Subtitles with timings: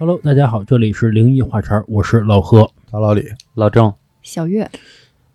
[0.00, 3.22] Hello，大家好，这里是灵异话茬，我是老何，大老李，
[3.52, 3.92] 老郑，
[4.22, 4.70] 小月，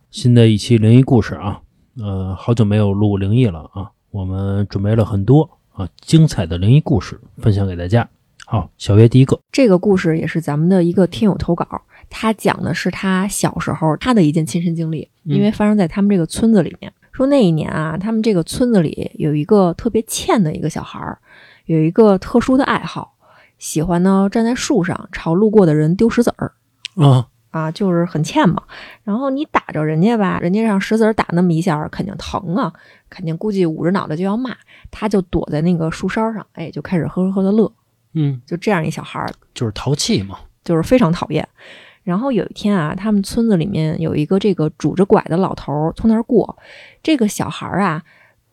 [0.09, 1.61] 新的一期灵异故事啊，
[1.99, 8.09] 呃，好久没有录灵异了啊，我们准备了很多啊精彩的灵异故事分享给大家。
[8.47, 16.91] 好，小月第一个，这个故事也是咱们的一个听友投稿，他讲的是他小时候他的一件亲身经历，因为发生在他们这个村子里面。
[17.11, 21.19] 说那一年啊，他们这个村子里有一个特别欠的一个小孩儿，
[21.67, 23.14] 有一个特殊的爱好。
[23.57, 26.51] 喜欢呢，站在树上朝路过的人丢石子儿，
[26.95, 28.63] 啊啊，就是很欠嘛。
[29.03, 32.73] 然后你打着人家吧，人家让石子儿打那么一下，肯定疼啊，
[33.09, 34.55] 肯定估计捂着脑袋就要骂。
[34.91, 37.71] 他就躲在那个树梢上，哎，就开始呵呵呵的乐。
[38.13, 41.47] 嗯，就这样一小孩儿，就是淘气嘛，就是非常讨厌。
[42.03, 46.57] 然后有一天啊，他们村子里面有一个这个拄着拐的老头儿从那儿过，
[47.01, 48.03] 这个小孩儿啊。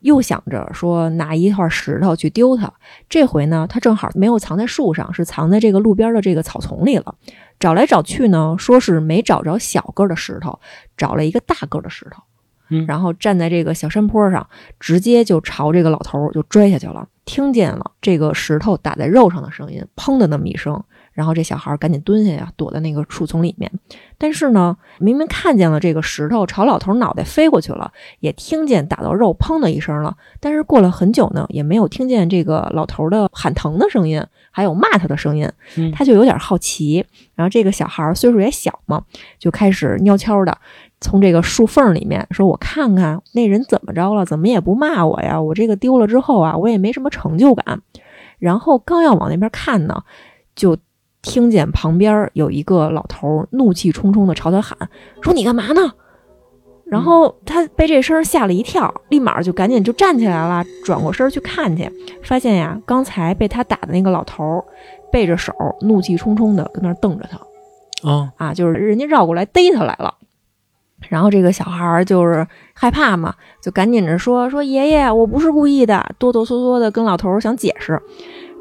[0.03, 2.71] 又想着说拿一块石头去丢它，
[3.09, 7.15] 这回呢，他正好没有藏在树上，是藏在这个路边的这个草丛里了。
[7.59, 10.59] 找来找去呢，说是没找着小个的石头，
[10.95, 12.21] 找了一个大个的石头。
[12.69, 14.47] 嗯，然后站在这个小山坡上，
[14.79, 17.07] 直接就朝这个老头就拽下去了。
[17.25, 20.83] 听见了这个石头打在肉上的声音，砰的那么一声。
[21.13, 23.71] 然后这小孩赶紧蹲下呀，躲在那个树丛里面。
[24.17, 30.15] 但是呢，明明看见了这个石头朝老头脑袋飞过去了，也听见打到肉砰的一声了。
[30.39, 35.47] 但是过了很久呢，也没有听见这个老头的喊疼的声音，还有骂他的声音。
[35.93, 37.05] 他就有点好奇。
[37.35, 39.03] 然后这个小孩岁数也小嘛，
[39.37, 40.57] 就开始悄悄的
[40.99, 45.39] 从这个树缝里面说：“我看看那人怎么着了，怎么也不骂我呀？
[45.39, 47.81] 我这个丢了之后啊，我也没什么成就感。”
[48.39, 50.03] 然后刚要往那边看呢，
[50.55, 50.75] 就。
[51.23, 54.77] 听见旁边有一个老头怒气冲冲地朝他喊
[55.23, 55.91] ：“说你干嘛呢？”
[56.85, 61.89] 然后他被这声吓了一跳，立马就赶紧就站起来了，转过身去看去，
[62.23, 64.63] 发现呀，刚才被他打的那个老头
[65.11, 67.39] 背着手，怒气冲冲地跟那瞪着他。
[68.07, 70.13] 啊啊，就是人家绕过来逮他来了。
[71.09, 77.99] 然后这个小孩就是害怕嘛，就赶紧着说：“说爷爷，我不是故意的。”哆哆嗦嗦的跟老头想解释。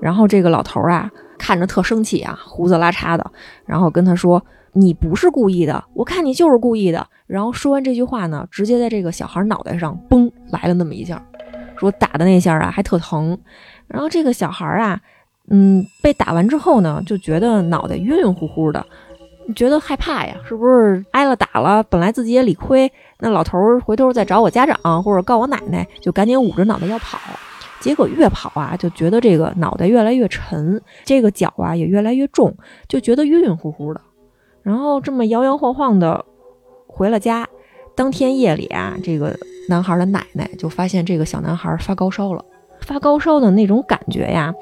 [0.01, 1.11] 然后这个老头啊。
[1.43, 3.33] 看着特生气啊，胡子拉碴的，
[3.67, 4.41] 然后跟他说
[4.75, 11.21] ：“你不是故意的，我看你就是故意的。”然后说完这句话呢，直接在这个小孩脑袋上嘣来了那么一下，
[11.77, 13.37] 说打的那下啊还特疼。
[13.89, 15.01] 然后这个小孩啊，
[15.49, 18.87] 嗯，被打完之后呢，就觉得脑袋晕晕乎乎的，
[19.57, 21.83] 觉得害怕呀，是不是挨了打了？
[21.83, 22.89] 本来自己也理亏，
[23.19, 27.19] 那老头回头再找我家长或者告我奶奶，就赶紧捂着脑袋要跑。
[27.83, 32.57] 结果越跑啊，就觉得这个脑袋越来越沉，这个脚啊也越来越重，
[32.89, 34.01] 就觉得晕晕乎乎的。
[34.63, 36.25] 然后这么摇摇晃晃的
[36.87, 37.47] 回了家。
[37.95, 39.37] 当天夜里啊，这个
[39.69, 42.43] 男孩的奶奶就发现这个小男孩发高烧了。
[42.81, 44.55] 发高烧的那种感觉呀，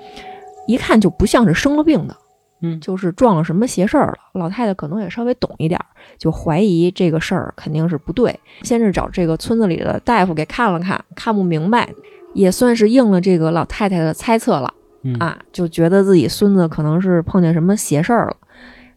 [0.67, 2.17] 一看就不像是生了病的，
[2.61, 4.19] 嗯，就是撞了什么邪事儿了。
[4.35, 5.81] 老太太可能也稍微懂一点，
[6.19, 8.37] 就怀疑这个事儿肯定是不对。
[8.63, 11.89] 先是找这个村子里的大夫给看了看，看不明白。
[12.33, 14.73] 也算是应了这个老太太的猜测了，
[15.19, 18.37] 啊，就觉得自己孙子可能是碰见什么邪事儿了，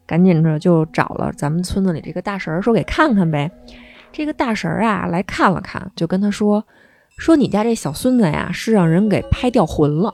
[0.06, 3.50] 赶紧着就找了咱们村子里这个大神儿，说给看看呗。
[4.12, 6.64] 这个大神儿啊来看了看，就跟他说，
[7.18, 10.14] 说你家这小孙子呀是让人给拍掉魂了，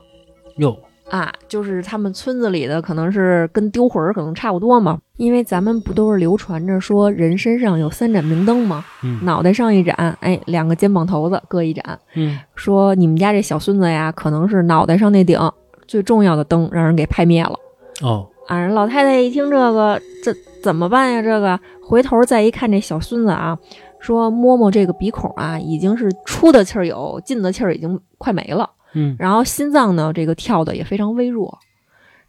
[0.56, 0.76] 哟。
[1.10, 4.98] 啊，就是他们村子里的，可能是跟丢魂儿可能差不多嘛。
[5.16, 8.84] 因为咱们不都是流传着说人身上有三盏明灯吗？
[9.02, 11.98] 嗯，脑袋上一盏，哎，两个肩膀头子各一盏。
[12.14, 15.38] 嗯，说你们家这小孙子呀，可能是脑袋上那顶
[15.86, 17.58] 最重要的灯让人给拍灭了。
[18.02, 20.32] 哦，啊，老太太一听这个，这
[20.62, 21.20] 怎么办呀？
[21.20, 23.58] 这个回头再一看这小孙子啊，
[23.98, 28.70] 说摸摸这个鼻孔啊，已经是出的气儿有，进的气儿已经快没了。
[28.92, 31.58] 嗯，然后心脏呢，这个跳的也非常微弱，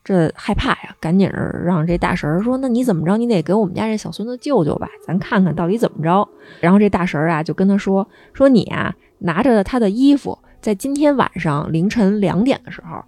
[0.04, 1.30] 这害怕呀，赶紧
[1.66, 3.18] 让这大神说：“那你怎么着？
[3.18, 6.28] 你得给我们家这小孙子救救吧，咱看看到底怎么着。”
[6.60, 13.04] 然后这大神啊就跟他说：“说你啊，拿着他的衣服，在今天晚上凌晨两点的时候，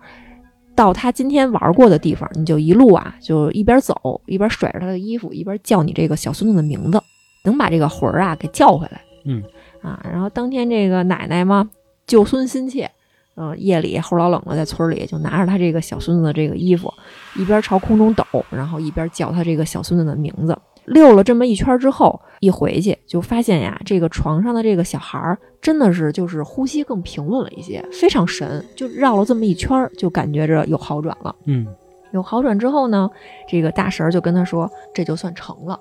[0.75, 7.01] 到他今天玩过的地方，你就一路啊，就一边走一边甩着他的衣服，一边叫你这个小孙子的名字，
[7.45, 9.41] 能把这个魂儿啊给叫回来。”嗯，
[9.81, 11.69] 啊，然后当天这个奶奶嘛，
[12.07, 12.89] 救孙心切。
[13.35, 16.93] 嗯，夜里后老冷了，在村里就拿着他这个小孙子的这个衣服，
[17.35, 20.55] 一边朝空中抖，然后一边叫他这个小孙子的名字。
[20.85, 28.63] 溜了这么一圈之后，一回去就发现呀，这个床上的这个小孩儿真的是就是呼吸更平稳了一些，非常神。
[28.75, 31.35] 就绕了这么一圈，就感觉着有好转了。
[31.45, 31.65] 嗯，
[32.11, 33.09] 有好转之后呢，
[33.47, 35.79] 这个大神就跟他说，这就算成了。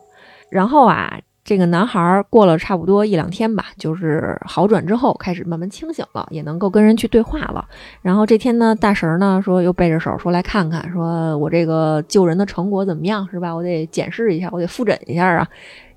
[0.49, 1.21] 然后啊。
[1.53, 7.63] 这个男孩过了差不多一两天吧，就是好转之后，开始慢慢清醒了，也能够跟人去对话了。
[8.01, 13.55] 然后这天呢，大神呢说又背着手说来看看，说我这个救人的成果怎么样，是吧？
[13.55, 15.47] 我得检视一下，我得复诊一下啊。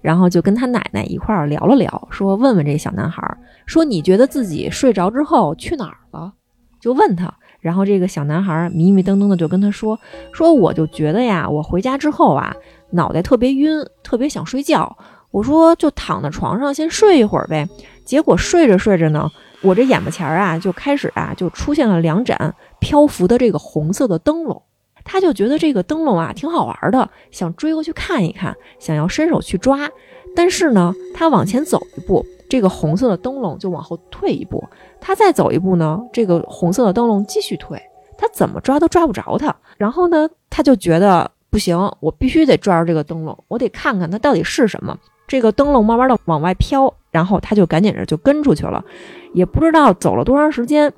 [0.02, 3.26] 然后就跟他奶奶一块儿聊了聊，说问问这小男孩，
[3.66, 6.34] 说你觉得自己睡着之后去哪儿了？
[6.82, 7.34] 就问他。
[7.62, 9.98] 然后这个小男孩迷迷瞪瞪的就跟他说，
[10.34, 12.54] 说我就觉得呀，我回家之后啊，
[12.92, 14.96] 脑袋特别晕，特别想睡觉。
[15.36, 17.68] 我说就躺在床上先睡一会儿呗，
[18.06, 19.30] 结果睡着睡着呢，
[19.62, 24.62] 我这眼巴前儿啊就开始啊就出现了两盏漂浮的这个红色的灯笼，
[25.04, 29.78] 他就觉得这个灯笼啊挺好玩的，想追过去看一看，想要伸手去抓，
[30.38, 34.64] 但是呢，他往前走一步，这个红色的灯笼就往后退一步，
[35.02, 37.78] 他再走一步呢，这个红色的灯笼继续退，
[38.18, 44.98] 他怎么抓都抓不着他，然后呢，他就觉得不行，我必须得抓住这个灯笼，我得看看它到底是什么。
[45.28, 48.84] 这个灯笼慢慢的往外飘，然后他就赶紧着就跟出去了，
[49.34, 50.92] 也不知道走了多长时间。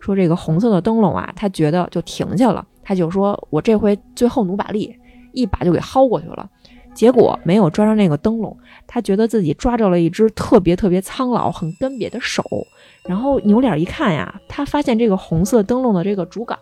[0.00, 4.96] 说这个红色的灯笼啊，他觉得就停下了，他就说：“我这回最后努把力，
[5.32, 6.48] 一把就给薅过去了。”
[6.92, 8.54] 结果没有抓着那个灯笼，
[8.86, 12.44] 他觉得自己抓着了一只特别特别苍老、很干瘪的手。
[13.08, 16.58] 然后扭脸一看呀，他发现这个红色灯笼的这个竹竿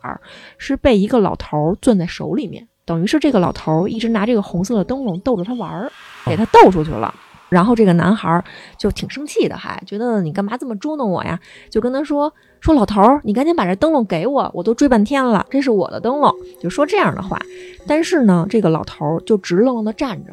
[0.56, 2.69] 是被一个老头攥在手里面。
[2.90, 5.88] 等于是这个老头一直拿这个红色的灯笼逗着他玩儿，
[6.26, 7.14] 给他逗出去了。
[7.48, 8.42] 然后这个男孩
[8.76, 11.38] 就挺生气的，还觉得你干嘛这么捉弄我呀？
[11.70, 16.34] 就跟他说说老头儿，你赶紧把这灯笼给我，我都追半天了，这是我的灯笼。
[16.60, 17.38] 就说这样的话。
[17.87, 20.32] 但是呢，这个老头就直愣愣的站着，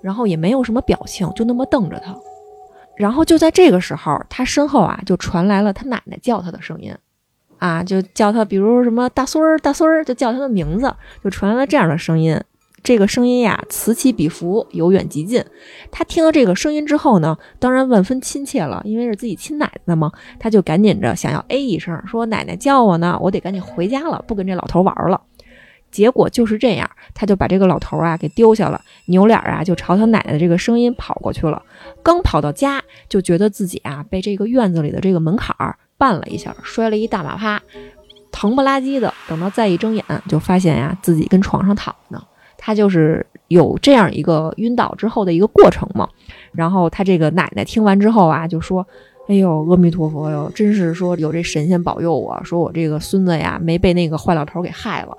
[0.00, 2.16] 然后也没有什么表情，就那么瞪着他。
[2.96, 6.96] 然后就在这个时候，他身后啊就传来了他奶奶叫他的声音。
[7.60, 10.92] 啊，就叫他，比如什么大孙儿、大孙儿，就叫他的名字，
[11.22, 12.40] 就传来了这样的声音。
[12.82, 15.44] 这个声音呀，此起彼伏，由远及近。
[15.90, 25.20] 他听到这个声音之后呢，当然万分亲切了，因为是自己亲奶奶嘛，他就赶紧着想要 A 一声，说奶奶叫我呢，我得赶紧回家了，不跟这老头玩了。
[25.90, 31.62] 结果就是这样，他就把这个老头啊给丢下了，扭脸啊就朝他奶奶的这个声音跑过去了。
[32.02, 35.76] 刚跑到家，就觉得自己啊被这个院子里的这个门槛儿。
[36.00, 37.60] 绊了一下，摔了一大马趴，
[38.32, 39.12] 疼不拉几的。
[39.28, 42.22] 等到再一睁眼，就发现呀，自己跟床上躺着呢。
[42.56, 46.08] 他就是有这样一个晕倒之后的一个过程嘛。
[46.52, 48.86] 然后他这个奶奶听完之后啊，就说
[49.28, 55.16] ：“哎呦，阿弥陀佛哟，真是说有这神仙保佑我，说我这个孙子呀没被那个坏老头给害了。”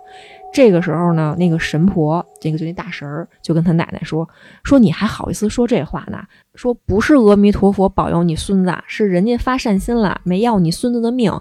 [0.53, 4.27] 这个时候呢，那个神婆，这个就那大神儿，就跟他奶奶说
[4.63, 6.19] ：“说你还好意思说这话呢？
[6.55, 11.31] 说不是阿弥陀佛保佑你孙子，是人家发善心了，没要你孙子的命。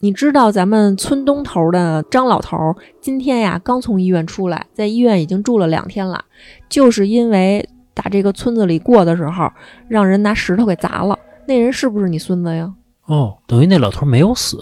[0.00, 2.56] 你知道咱们村东头的张老头
[3.00, 6.22] 今天呀刚从医院出来，在医院已经住了两天了，
[6.68, 9.50] 就是因为打这个村子里过的时候，
[9.88, 11.18] 让人拿石头给砸了。
[11.46, 12.70] 那人是不是你孙子呀？
[13.06, 14.58] 哦，等于那老头没有死。”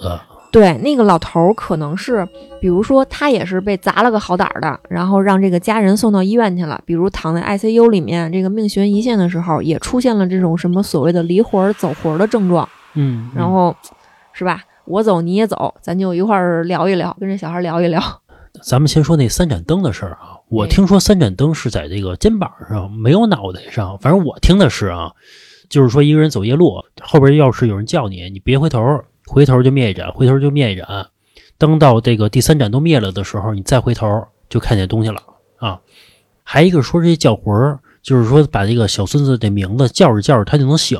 [0.51, 2.27] 对，那个老头儿可能是，
[2.61, 6.81] 比如说他也是被砸了个好胆儿的，然后让这个家人送到医院去了。
[6.87, 12.67] 比如躺在 ICU 里面，这个命悬一线的时候，也出现了这种什么所谓的离魂儿、走魂儿的症状。
[12.95, 13.77] 嗯，然后
[14.33, 14.63] 是吧？
[14.87, 18.03] 我走你也走，咱就一块儿聊一聊，跟这小孩聊一聊。
[18.65, 20.41] 咱们先说那三盏灯的事儿啊。
[20.49, 23.99] 我听说三盏灯是在这个肩膀上，没有脑袋上。
[23.99, 25.13] 反正我听的是啊，
[25.69, 28.81] 就是说一个人走夜路，后边要是有人叫你，你别回头。
[29.29, 31.07] 回头就灭一盏，回头就灭一盏，
[31.59, 35.23] 等到这个第三盏都灭了的时候，你再回头就看见东西了
[35.59, 35.81] 啊！
[36.43, 40.99] 还一个说这叫魂儿，就是说把这个小孙子的名字叫着叫着他就能醒，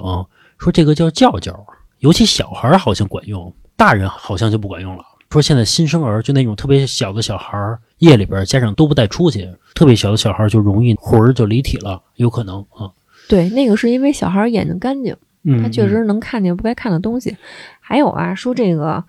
[0.59, 1.67] 说这个叫叫叫，
[2.01, 5.03] 尤其小孩好像管用，大人好像就不管用了。
[5.31, 7.59] 说现在新生儿就那种特别小的小孩，
[7.99, 12.91] 夜里边家长都不带出去，特别小的小孩就容易魂儿就离体了，有可能啊。
[13.29, 15.17] 对，那个是因为小孩眼睛干净。
[15.63, 17.35] 他确实能看见不该看的东西，
[17.89, 19.03] 还有啊，说这个，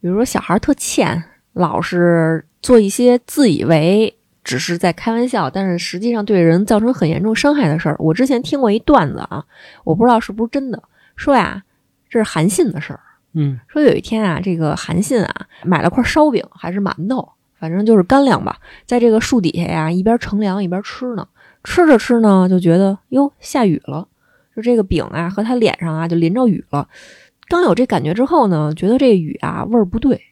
[0.00, 4.12] 比如说小孩特欠，老是做一些自以为
[4.42, 7.94] 只是在开玩笑，但是实际上对人造成很严重伤害的事儿。
[8.00, 9.44] 我之前听过一段子啊，
[9.84, 10.82] 我不知道是不是真的，
[11.14, 11.62] 说呀，
[12.08, 12.98] 这是韩信的事儿。
[13.34, 21.28] 嗯，说有一天啊，这个韩信啊买了块烧饼还是馒头，反正就是干粮吧，在这个树底下呀一边乘凉一边吃呢，
[21.62, 24.08] 吃着吃呢就觉得哟下雨了。
[24.56, 26.88] 就这个饼啊，和他脸上啊就淋着雨了。
[27.50, 30.22] 刚有这感觉之后呢，觉得这雨啊味儿不对，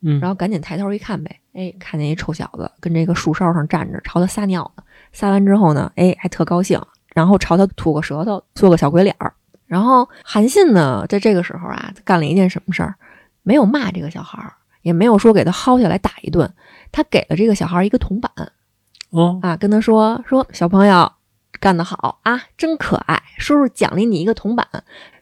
[0.00, 4.82] 嗯，然后赶紧抬头一看呗，哎，看见一臭小子跟这个树梢上站着，朝他撒尿呢。
[5.12, 6.80] 撒完之后呢，哎，还特高兴，
[7.14, 9.34] 然后朝他吐个舌头，做个小鬼脸儿。
[9.66, 12.94] 然后韩信呢，在这个时候啊，干了一件什么事儿？
[13.42, 16.50] 没有骂这个小孩儿，也没有说给他薅下来打一顿，
[16.90, 18.32] 他给了这个小孩一个铜板，
[19.10, 21.12] 哦啊，跟他说说小朋友。
[21.64, 23.22] 干得好啊，真可爱！
[23.38, 24.68] 叔叔奖励你一个铜板，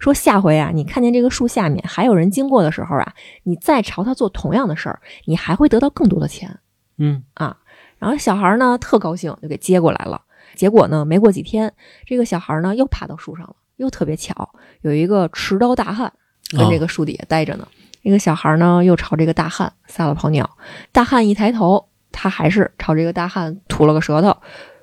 [0.00, 6.58] 说下回啊，你看见这个树下面还有人经过的时候啊，你再朝他做同样的事儿，你还会得到更多的钱。
[6.98, 7.58] 嗯啊，
[7.96, 10.20] 然后小孩呢特高兴，就给接过来了。
[10.56, 11.72] 结果呢，没过几天，
[12.04, 16.12] 这个小孩呢又爬到树上了，又特别巧，有一个持刀大汉
[16.58, 17.68] 跟这个树底下待着呢。
[18.02, 20.50] 那个小孩呢又朝这个大汉撒了泡尿，
[20.90, 24.36] 大汉一抬头，他还是朝这个大汉吐了个舌头，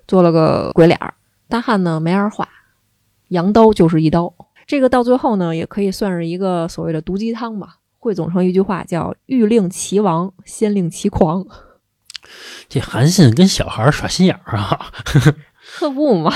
[0.08, 1.14] 做了个鬼脸儿。
[1.50, 2.48] 大汉呢没二话，
[3.30, 4.34] 扬刀就是一刀。
[4.68, 11.44] 这个到最后呢，也可以算是一个所谓的毒鸡汤吧，汇总成一句话叫“欲令其亡，先令其狂”。
[12.70, 14.92] 这韩信跟小孩耍心眼儿啊，
[15.80, 16.32] 可不嘛！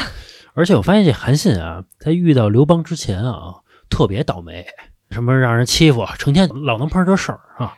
[0.55, 3.57] 而且我发现这韩信啊，在遇到刘邦之前啊，
[3.91, 4.65] 特别倒霉，
[5.11, 7.75] 什么让人欺负，成天老能碰上这事儿啊。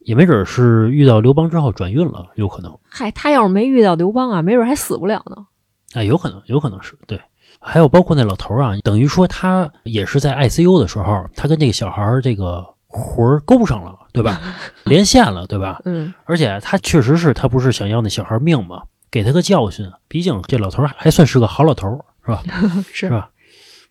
[0.00, 2.76] 也没准是遇到刘邦之后转运了，有可能。
[2.88, 5.46] 嗨，他要是没遇到刘邦啊，没准还死不了呢。
[5.94, 7.20] 哎，有可能，有可能是对。
[7.60, 14.40] 还有包括那老头啊，等于说他也是在 ICU 的时候，他跟这个小孩这个魂儿勾上了，对吧？
[14.84, 15.80] 连线了，对吧？
[15.84, 18.82] 嗯，而且他确实是他不是想要那小孩命嘛？
[19.10, 21.88] 给他个教训，毕竟这老头还算是个好老头，
[22.24, 22.42] 是吧？
[22.92, 23.30] 是吧？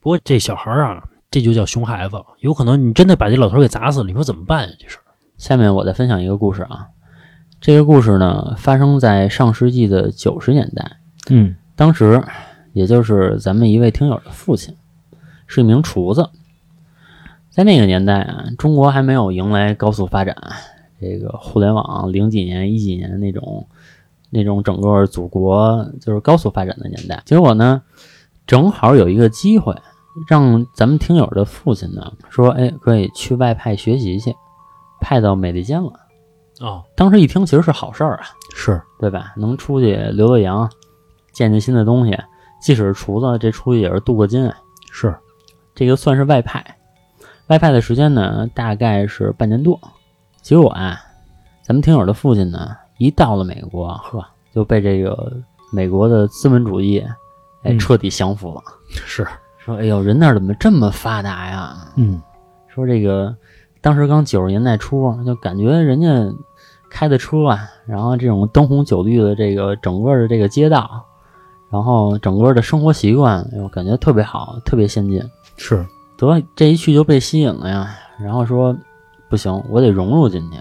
[0.02, 4.76] 不过这小孩啊，这就叫熊孩子，有可能你真的把这老头给砸死了，你说怎么办呀？
[4.80, 5.04] 这事儿。
[5.38, 6.88] 下面我再分享一个故事啊，
[7.62, 10.98] 这个故事呢发生在上世纪的九十年代，
[11.30, 12.24] 嗯当时
[12.74, 14.76] 也就是咱们一位听友的父亲
[15.48, 16.30] 是一名厨子，
[17.50, 20.38] 在那个年代啊，中国还没有迎来高速发展，
[21.00, 23.66] 这个互联网零几年、一几年那种
[24.30, 27.20] 那种整个祖国就是高速发展的年代。
[27.26, 27.82] 结果呢，
[28.46, 29.76] 正好有一个机会，
[30.28, 34.36] 让咱们听友的父亲呢说，哎，可以去外派学习去，
[35.00, 35.92] 派到美利坚了。
[36.60, 39.34] 哦，当时一听，其实是好事儿啊，是对吧？
[39.36, 40.70] 能出去留个洋，
[41.32, 42.18] 见见新的东西。
[42.60, 44.56] 即使是厨子，这出去也是镀个金啊。
[44.92, 45.16] 是，
[45.74, 46.64] 这个算是外派。
[47.48, 49.80] 外派的时间呢，大概是半年多。
[50.42, 51.00] 结果啊，
[51.64, 54.24] 咱们听友的父亲呢，一到了美国，呵，
[54.54, 55.34] 就被这个
[55.72, 57.00] 美国的资本主义，
[57.64, 58.62] 哎，嗯彻底降服了。
[58.90, 61.76] 是，说，哎呦，人那儿怎么这么发达呀？
[61.96, 62.22] 嗯
[62.74, 63.36] 说这个
[63.82, 66.08] 当时刚九十年代初，就感觉人家
[66.90, 71.06] 开的车啊，然后这种灯红酒绿的这个整个的这个街道，
[71.72, 75.24] 然后整个的生活习惯，哎呦，感觉特别好，特别先进。
[75.56, 75.86] 是，
[76.18, 78.76] 得这一去就被吸引了呀，然后说
[79.30, 80.58] 不行，我得融入进去。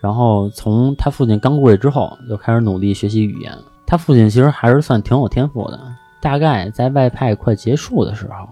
[0.00, 3.52] 然后从他父亲刚过去之后，就开始努力学习语言。
[3.84, 5.78] 他父亲其实还是算挺有天赋的，
[6.20, 8.48] 大概在外派快结束的时候，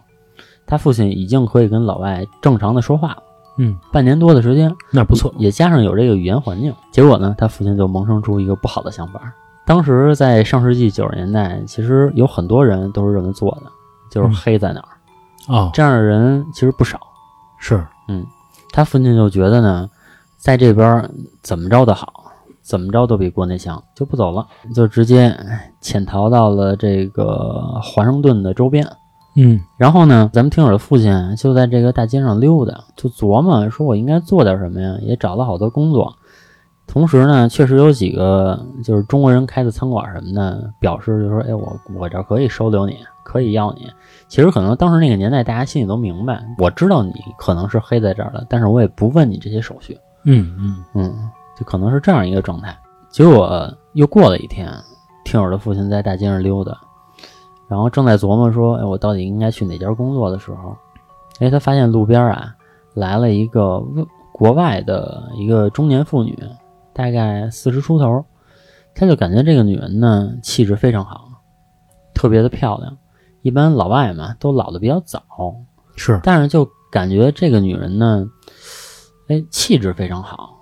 [0.67, 3.23] 他父亲已经可以跟老外正常的说话了。
[3.59, 5.33] 嗯，半年多的时间，那不错。
[5.39, 9.33] 也加上有这个语言环境，结果呢，他父亲就萌生出一个不好的想法。
[9.71, 13.71] 当时在上世纪九十年代，其实有很多人都是这么做的，
[14.11, 14.89] 就是嗯黑在哪儿。
[15.47, 16.99] 哦，这样的人其实不少。
[17.57, 18.27] 是，嗯
[18.73, 19.89] 他父亲就觉得呢，
[20.39, 21.09] 在这边
[21.41, 22.13] 怎么着都好，
[22.63, 28.85] 怎么着都比国内强，就不走了，就直接哎潜逃到了这个华盛顿的周边。
[29.37, 34.97] 嗯然后呢，咱们听友的父亲就在这个大街上溜达，就琢磨说，我应该做点什么呀？
[35.01, 36.13] 也找了好多工作。
[36.91, 43.87] 同时呢，确实有几个就是中国人开的餐馆什么的，表示就说，哎，我我这儿可以收留你，可以要你。
[44.27, 49.97] 其实可能当时那个年代，大家心里都明白，我知道你可能是黑在这儿的，但是我也不问你这些手续。
[50.25, 52.77] 嗯嗯嗯，就可能是这样一个状态。
[53.09, 54.69] 结果又过了一天，
[55.25, 56.77] 听友的父亲在大街上溜达，
[57.69, 60.77] 然后正在琢磨说：“哎，我到底应该去哪家工作的时候，
[61.39, 62.53] 哎，他发现路边啊
[62.95, 63.81] 来了一个
[64.33, 66.37] 国外的一个中年妇女，
[66.93, 68.25] 大概四十出头，
[68.95, 71.29] 他就感觉这个女人呢气质非常好，
[72.15, 72.97] 特别的漂亮。
[73.43, 75.23] 一般老外嘛都老的比较早，
[75.97, 78.27] 是，但是就感觉这个女人呢，
[79.29, 80.59] 哎，气质非常好，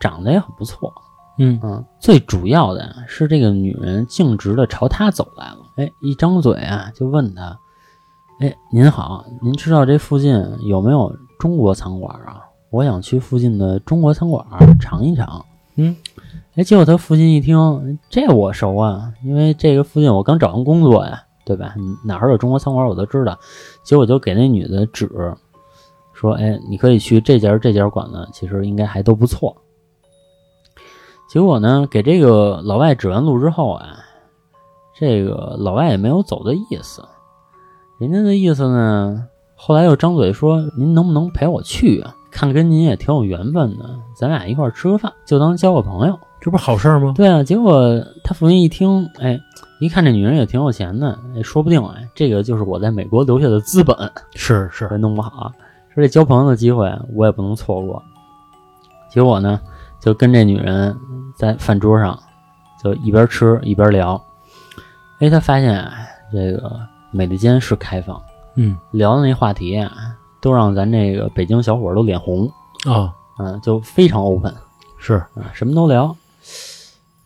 [0.00, 0.92] 长得也很不错。
[1.38, 7.58] 嗯嗯，最主要的是这个女人径直的朝他走来了，哎，一张嘴啊就问他，
[8.40, 10.34] 哎，您好，您知道这附近
[10.66, 12.40] 有没有中国餐馆啊？
[12.70, 14.46] 我想去附近的中国餐馆
[14.78, 15.44] 尝一尝。
[15.76, 15.96] 嗯，
[16.54, 21.74] 哎，结果他父亲一听，这我熟啊，因为这个附近我刚找完工作呀，对吧？
[22.04, 23.38] 哪儿有中国餐馆我都知道。
[23.82, 25.10] 结果就给那女的指，
[26.12, 29.56] 说，哎，你可以去这家这家馆子，其实应该还都不错。
[31.28, 33.96] 结果呢，给这个老外指完路之后啊，
[34.94, 37.02] 这个老外也没有走的意思。
[37.98, 42.14] 人家的意思呢，后来又张嘴说：“您能不能陪我去啊？
[42.32, 43.84] 看跟您也挺有缘分的，
[44.16, 46.18] 咱俩一块儿吃个饭，就当交个朋友。
[46.40, 47.12] 这不是好事儿”吗？
[47.14, 49.38] 对啊，结果他父亲一听，哎，
[49.78, 53.96] 一看这女人也挺有钱的，哎，说不定哎，这个就是我在美国留下的资本，
[54.34, 55.52] 是是，说弄不好，啊
[55.94, 58.02] 说这交朋友的机会我也不能错过。
[59.08, 59.60] 结果呢，
[60.00, 60.96] 就跟这女人
[61.36, 62.18] 在饭桌上
[62.82, 64.20] 就一边吃一边聊，
[65.20, 65.92] 哎，他发现啊，
[66.32, 66.80] 这个
[67.12, 68.20] 美利坚是开放，
[68.56, 70.11] 嗯聊的那话题啊，
[70.42, 72.46] 都让咱这个北京小伙儿都脸红，
[72.84, 74.54] 啊，嗯，就非常 open
[74.98, 76.14] 是啊，什么都聊。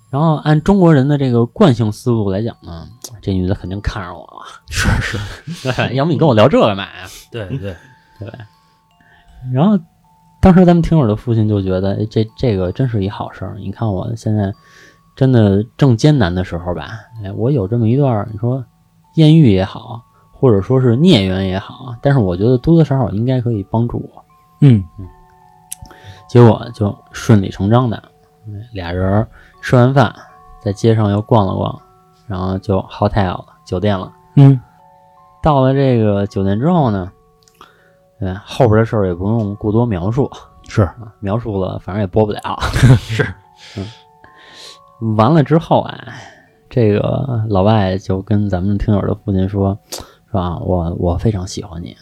[0.09, 2.87] 然后按中国人的这个惯性思路来讲呢，
[3.21, 5.19] 这女的肯定看上我了，是是，
[5.73, 5.95] 对？
[5.97, 7.07] 要不你跟我聊这干嘛呀？
[7.33, 7.75] 对对，
[8.21, 8.33] 对？
[9.53, 9.79] 然后
[10.41, 13.57] 当时咱们听友的父亲就觉得，哎，这这个真是一好事儿。
[13.59, 14.53] 你看我现在
[15.17, 18.65] 真的正艰难的时候吧，哎，我有这么一段儿，你说
[19.15, 20.03] 艳遇也好，
[20.39, 24.25] 或者说是孽缘也好，但是我觉得多多少少应该可以帮助我。
[24.61, 25.07] 嗯嗯
[26.29, 28.03] 结果就顺理成章的，
[28.47, 29.29] 嗯俩人儿
[29.63, 30.15] 吃完饭
[30.63, 31.81] 在街上又逛了逛，
[32.27, 34.13] 然后就 hotel 了，酒店了。
[34.35, 34.61] 嗯
[35.43, 37.11] 到了这个酒店之后呢，
[38.19, 40.31] 对，后边的事儿也不用过多描述，
[40.69, 42.41] 是啊，描述了反正也播不了。
[42.99, 43.25] 是，
[43.77, 45.97] 嗯，完了之后啊，
[46.69, 49.79] 这个老外就跟咱们听友的父亲说，
[50.37, 51.97] 说啊，我我非常喜欢你，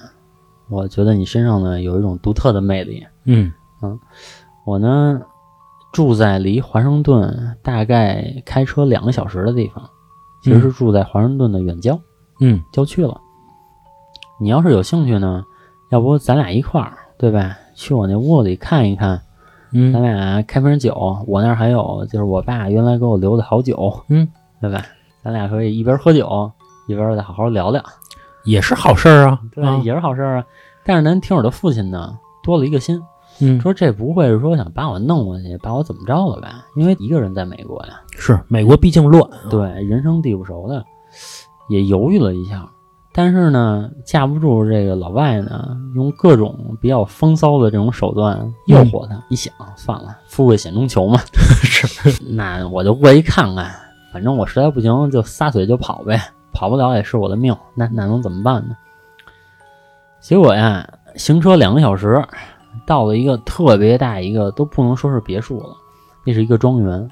[0.69, 3.07] 我觉得你身上呢有一种独特的魅力。
[3.27, 3.53] 嗯
[4.67, 5.21] 我呢
[5.93, 9.89] 住在离华盛顿大概开车两个小时的地方，
[10.43, 11.99] 其实是住在华盛顿的远郊。
[12.41, 13.21] 嗯郊区了。
[14.41, 15.45] 你要是有兴趣呢，
[15.91, 17.57] 要不咱俩一块儿，对吧？
[17.77, 19.21] 去我那屋子里看一看，
[19.73, 24.27] 嗯咱嗯俩开瓶酒，我那儿还有就是我爸原来给我留的好酒，嗯，
[24.61, 24.83] 对吧？
[25.23, 26.51] 咱俩可以一边喝酒
[26.89, 27.83] 一边再好好聊聊，
[28.45, 29.71] 也是好事儿啊，对吧？
[29.71, 30.45] 啊也是好事儿啊。
[30.85, 33.01] 但是咱听友的父亲呢，多了一个心，
[33.41, 36.65] 嗯说这不会是说想把我弄过去，把我怎么着了吧？
[36.77, 40.85] 因为一个人在美国呀，是美国毕竟乱，对，人生地不熟的，
[41.69, 42.69] 也犹豫了一下，
[43.13, 49.23] 但是呢，架不住这个老外呢，用各种比较风骚的这种手段诱惑他。
[49.31, 53.71] 一想，算了，富贵险中求嘛， 是 那我就过去看看，
[54.13, 56.21] 反正我实在不行就撒腿就跑呗，
[56.55, 58.77] 跑不了也是我的命，那那能怎么办呢？
[60.21, 62.25] 结果呀，行车两个小时，
[62.87, 65.77] 到了一个特别大一个，都不能说是别墅了，
[66.25, 67.11] 那是一个庄园，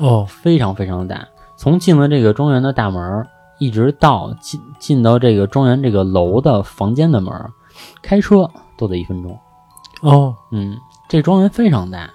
[0.00, 1.28] 哦，非常非常大。
[1.56, 3.26] 从进了这个庄园的大门，
[3.58, 7.32] 一直到进进到这个庄园这个楼的房间的门，
[8.00, 9.38] 开车都得一分钟。
[10.00, 10.76] 哦，嗯，
[11.08, 12.10] 这庄园非常大，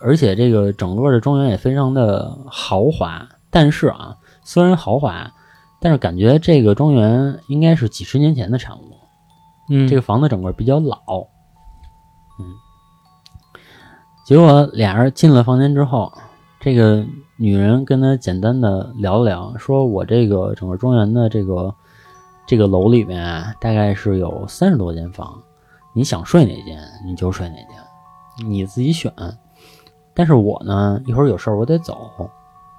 [0.00, 3.26] 而且这个整个的庄园也非常的豪华。
[3.50, 5.30] 但是啊，虽然豪华，
[5.80, 8.82] 但是感觉这个庄园应该是几十年前的产物。
[9.70, 11.20] 嗯，这个房子整个比较老，
[12.40, 12.54] 嗯。
[14.24, 16.12] 结果俩人进了房间之后，
[16.60, 17.04] 这个
[17.36, 21.74] 女人跟他简单的聊了聊，说我这个整个庄园的这个
[22.46, 25.40] 这个楼里面啊，大概是有三十多间房，
[25.94, 29.12] 你想睡哪间你就睡哪间，你自己选。
[30.14, 32.10] 但是我呢，一会儿有事儿我得走，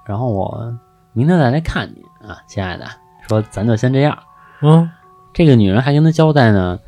[0.04, 0.76] 然后我
[1.12, 2.86] 明天再来看你啊，亲爱的。
[3.28, 4.18] 说咱就先这样。
[4.62, 4.88] 嗯
[5.32, 6.78] 这个女人还跟他交代呢，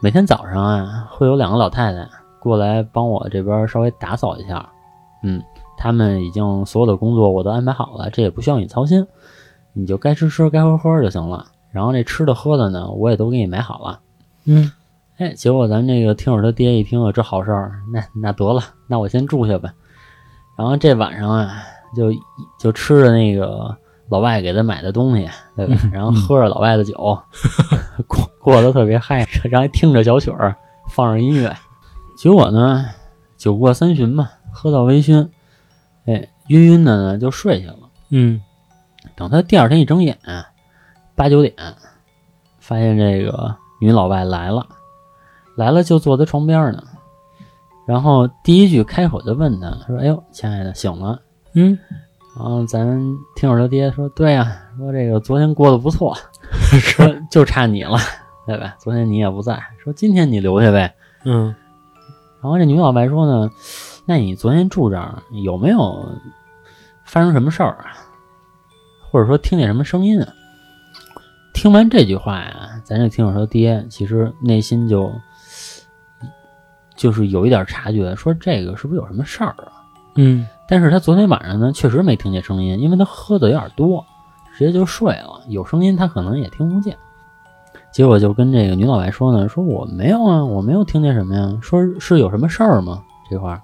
[0.00, 2.06] 每天早上啊，会有两个老太太
[2.38, 4.68] 过来帮我这边稍微打扫一下。
[5.22, 5.42] 嗯，
[5.78, 9.06] 他们已经所有的工作我都安排好了，这也不需要你操心，
[9.72, 11.46] 你就该吃吃，该喝喝就行了。
[11.72, 14.00] 然后这吃的喝的呢，我也都给你买好了。
[14.44, 14.70] 嗯
[15.18, 19.72] 哎，结果咱这个听友他爹一听啊，这好事儿，那那得了，那我先住下吧。
[20.58, 21.62] 然后这晚上啊，
[21.96, 22.12] 就
[22.58, 23.74] 就吃着那个
[24.08, 25.76] 老外给他买的东西，对吧？
[25.92, 26.94] 然后喝着老外的酒，
[28.06, 30.54] 过过得特别嗨，然后听着小曲儿，
[30.88, 31.54] 放着音乐。
[32.16, 32.86] 结果呢，
[33.36, 35.28] 酒过三巡嘛，喝到微醺，
[36.06, 37.78] 哎，晕晕的呢就睡下了。
[38.10, 38.40] 嗯
[39.14, 40.16] 等他第二天一睁眼，
[41.14, 41.54] 八九点，
[42.58, 44.66] 发现这个女老外来了，
[45.56, 46.82] 来了就坐在床边呢。
[47.86, 51.20] 然后第一句开口就问他说：“哎呦，亲爱的，醒了
[51.54, 51.78] 嗯，？”
[52.36, 52.86] 然后咱
[53.34, 56.14] 听友他爹说：“对呀、说这个昨天过得不错，
[56.80, 57.96] 说就差你了，
[58.46, 58.76] 对吧？
[58.78, 60.94] 昨天你也不在，说今天你留下呗。”
[61.24, 61.54] 嗯
[62.42, 63.50] 然后这女老白说呢
[64.06, 66.06] ：“那你昨天住这儿有没有
[67.04, 67.96] 发生什么事儿啊？
[69.10, 70.28] 或者说听见什么声音啊？”
[71.54, 75.10] 听完这句话呀，咱这听友他爹其实内心就
[76.94, 79.72] 就是有一点察觉，说这个是不是有什么事儿啊？
[80.16, 84.04] 嗯但是他昨天晚上呢，确实没听见声音，因为他喝的有点多，
[84.56, 85.40] 直接就睡了。
[85.48, 86.96] 有声音他可能也听不见。
[87.92, 93.02] 结果就跟这个女老外说呢，说我没有啊，我没有听见什么呀，说是有什么事儿吗？
[93.30, 93.62] 这块儿，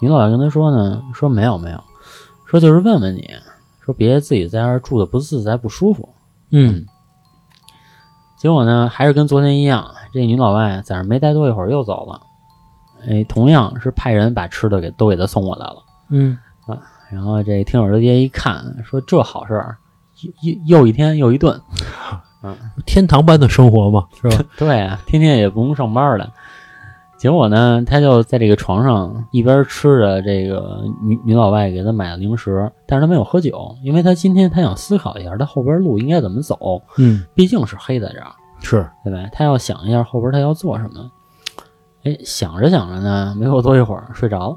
[0.00, 1.80] 女老外跟他说呢，说没有没有，
[2.46, 3.30] 说就是问问你，
[3.80, 6.08] 说别自己在这儿住的不自在不舒服。
[6.50, 6.86] 嗯
[8.38, 12.20] 结果呢，还是跟昨天一样，这女老外在那儿没待多一会儿又走了。
[13.08, 15.76] 哎，同样是派人把吃的给都给他送过来了。
[16.12, 16.78] 嗯啊
[17.10, 19.76] 然后这听友的爹一看，说这好事儿，
[20.42, 21.60] 又又又一天又一顿，
[22.40, 24.44] 啊 天堂般的生活嘛，是吧？
[24.56, 26.32] 对啊，天天也不用上班了。
[27.18, 39.28] 结果呢，他就在这个床上一边吃着这个女女老外给他买的零食，但是他没有喝酒，因为他今天他想思考一下他后边路应该怎么走，嗯，毕竟是黑在这儿，是，对吧？
[39.32, 41.10] 他要想一下后边他要做什么。
[42.02, 44.56] 哎，想着想着呢，没过多一会儿睡着了。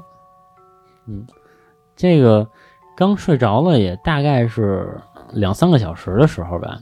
[1.06, 1.24] 嗯，
[1.96, 2.46] 这个
[2.96, 5.00] 刚睡着了，也大概是
[5.32, 6.78] 两三个小时的时候吧。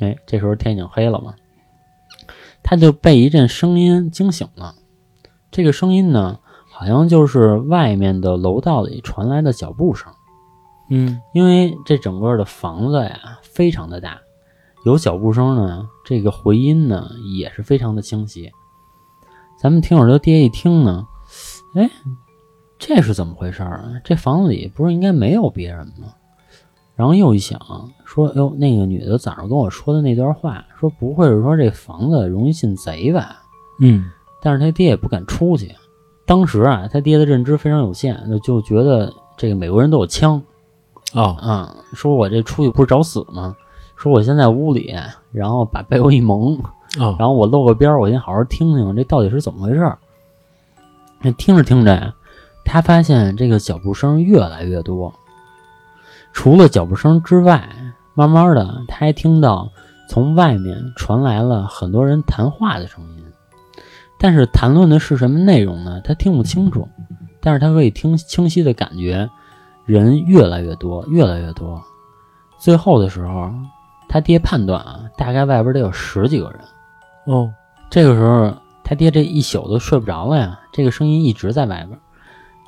[0.00, 1.34] 哎，这时候天已经黑了嘛，
[2.62, 4.74] 他就被一阵声音惊醒了。
[5.50, 6.38] 这个声音呢，
[6.70, 10.12] 好像就是外面的楼道里传来的脚步声。
[10.90, 14.18] 嗯因为这整个的房子呀非常的大，
[14.84, 18.52] 有脚步声呢，这个回音呢也是非常的清晰。
[19.60, 21.06] 咱们听友的爹一听呢，
[21.74, 21.90] 哎，
[22.78, 23.92] 这是怎么回事儿啊？
[24.04, 26.14] 这房子里不是应该没有别人吗？
[26.94, 27.60] 然后又一想，
[28.04, 33.42] 说哟，那个女的早上跟我说的那段话，说不会是说这房子容易进贼吧？
[33.80, 34.10] 嗯
[34.40, 35.74] 但是他爹也不敢出去。
[36.24, 40.42] 当时啊，他爹的认知非常有限，就就觉得这个美国人都有枪，
[41.12, 43.56] 啊嗯，说我这出去不是找死吗？
[43.96, 44.94] 说我现在屋里，
[45.32, 46.56] 然后把被窝一蒙，
[46.98, 49.98] 啊然后我露个边儿，我先好好听听这到底是怎么回事儿。
[51.20, 52.14] 那听着听着呀，
[52.68, 55.12] 他发现这个脚步声越来越多。
[56.34, 57.66] 除了脚步声之外，
[58.14, 59.72] 慢慢的他还听到
[60.10, 63.24] 从外面传来了很多人谈话的声音，
[64.18, 66.00] 但是谈论的是什么内容呢？
[66.04, 66.86] 他听不清楚，
[67.40, 69.28] 但是他可以听清晰的感觉
[69.86, 71.82] 人越来越多，越来越多。
[72.58, 73.50] 最后的时候，
[74.10, 76.60] 他爹判断啊，大概外边得有十几个人。
[77.24, 77.50] 哦
[77.88, 78.54] 这个时候，
[78.84, 81.98] 他爹这一宿都睡不着了呀，这个声音一直在外边，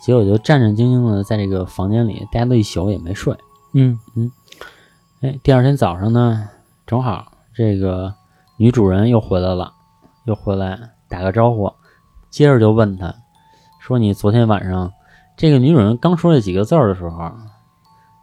[0.01, 3.37] 结果就战战兢兢的在这个房间里待了一宿也没睡。
[3.75, 4.31] 嗯嗯
[5.21, 6.49] 哎，第二天早上呢，
[6.87, 8.13] 正好这个
[8.57, 9.73] 女主人又回来了，
[10.25, 11.71] 又回来打个招呼，
[12.31, 13.15] 接着就问他，
[13.79, 14.91] 说你昨天晚上，
[15.37, 17.31] 这个女主人刚说这几个字儿的时候，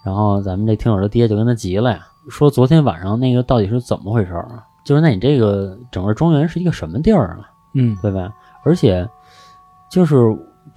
[0.04, 4.66] 然后咱们这听友的爹就跟他急了呀，说昨天晚上那个到底是怎么回事儿啊？
[4.84, 7.50] 就是那你这个整个庄园是一个什么地儿啊？
[7.74, 8.34] 嗯对吧？
[8.63, 9.08] 而且
[9.92, 10.16] 就是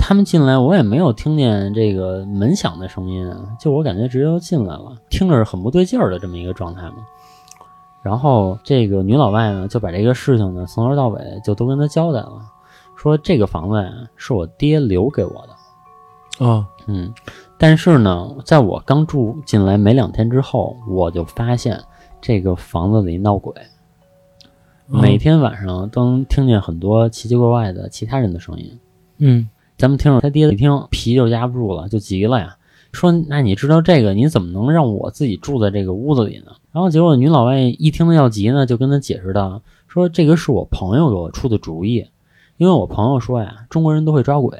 [0.00, 6.96] 他们进来，我也没有听见这个门响的声音啊，就我感觉直接就进来了，听着是很不对劲儿的这么一个状态嘛。
[8.02, 12.40] 然后这个女老外呢，就把这个事情呢从头到尾就都跟他交代了，
[12.96, 17.12] 说这个房子呀是我爹留给我的，啊嗯，
[17.58, 21.80] 但是呢，在我刚住进来没两天之后，我就发现
[22.20, 23.54] 这个房子里闹鬼。
[24.88, 28.80] 嗯每天晚上都能听见很多奇奇怪怪的其他人的声音。
[29.18, 29.48] 嗯
[29.80, 32.56] 咱们听着他爹一听，皮就压不住了，就急了呀，
[32.92, 42.06] 说：“那你知道这个，你怎么能让我自己住在这个屋子里呢？”然后结果女老外一听他要急呢，就跟他解释道：“说这个是我朋友给我出的主意，
[42.58, 44.58] 因为我朋友说呀，中国人都会抓鬼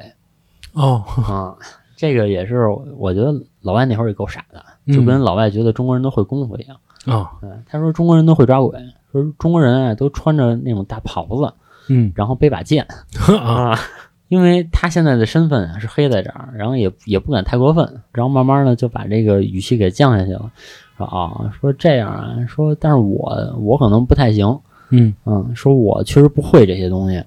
[0.73, 1.55] 哦啊。
[1.95, 3.31] 这个也是我觉得
[3.61, 6.75] 老外那会儿也够傻的，嗯就跟老外觉得中国人都会功夫一样。
[7.05, 8.71] 啊嗯，他说中国人都会抓鬼，
[9.11, 11.53] 说中国人啊都穿着那种大袍子，
[11.89, 12.87] 嗯然后背把剑。
[13.39, 13.77] ”啊
[14.31, 20.49] 因为他现在的身份啊是黑在这儿，然后也也不敢太过分，然后慢慢的就把这个语气给降下去了，
[20.97, 24.57] 说啊，说这样啊，说但是我我可能不太行，
[24.91, 27.21] 嗯嗯，说我确实不会这些东西。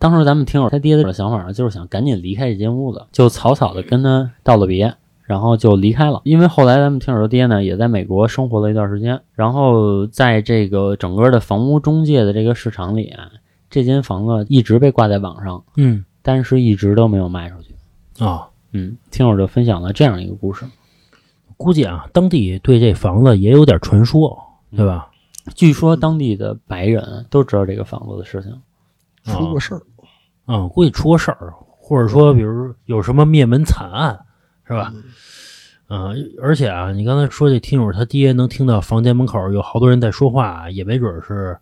[0.00, 4.92] 当时咱们听友他爹的想法呢，就是想赶紧离开这间屋子，就草草的跟他道了别，
[5.22, 6.20] 然后就离开了。
[6.24, 13.30] 因为后来咱们听友的爹呢也在美国生活了一段时间，然后在这个整个的房屋中介的这个市场里啊，
[13.70, 15.62] 这间房子一直被挂在网上。
[15.76, 17.74] 嗯但是一直都没有卖出去。
[18.22, 20.66] 啊，嗯，听友就分享了这样一个故事。
[21.56, 24.38] 估计啊，当地对这房子也有点传说，
[24.76, 25.08] 对吧？
[25.54, 28.60] 据说当地的白人都知道这个房子的事情。
[29.24, 29.80] 出过事儿，
[30.48, 34.18] 嗯，估计出过事儿，或者说，比如有什么灭门惨案，
[34.66, 34.92] 是吧？
[35.88, 41.58] 嗯，而且啊，你刚才说这听友他爹能听到房间门口有好多人在说话，也没准是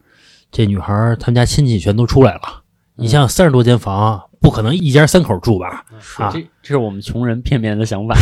[0.50, 2.64] 这女孩儿他们家亲戚全都出来了。
[2.98, 5.84] 你想想，三十多间房，不可能一家三口住吧？
[6.18, 8.14] 啊这这是我们穷人片面的想法。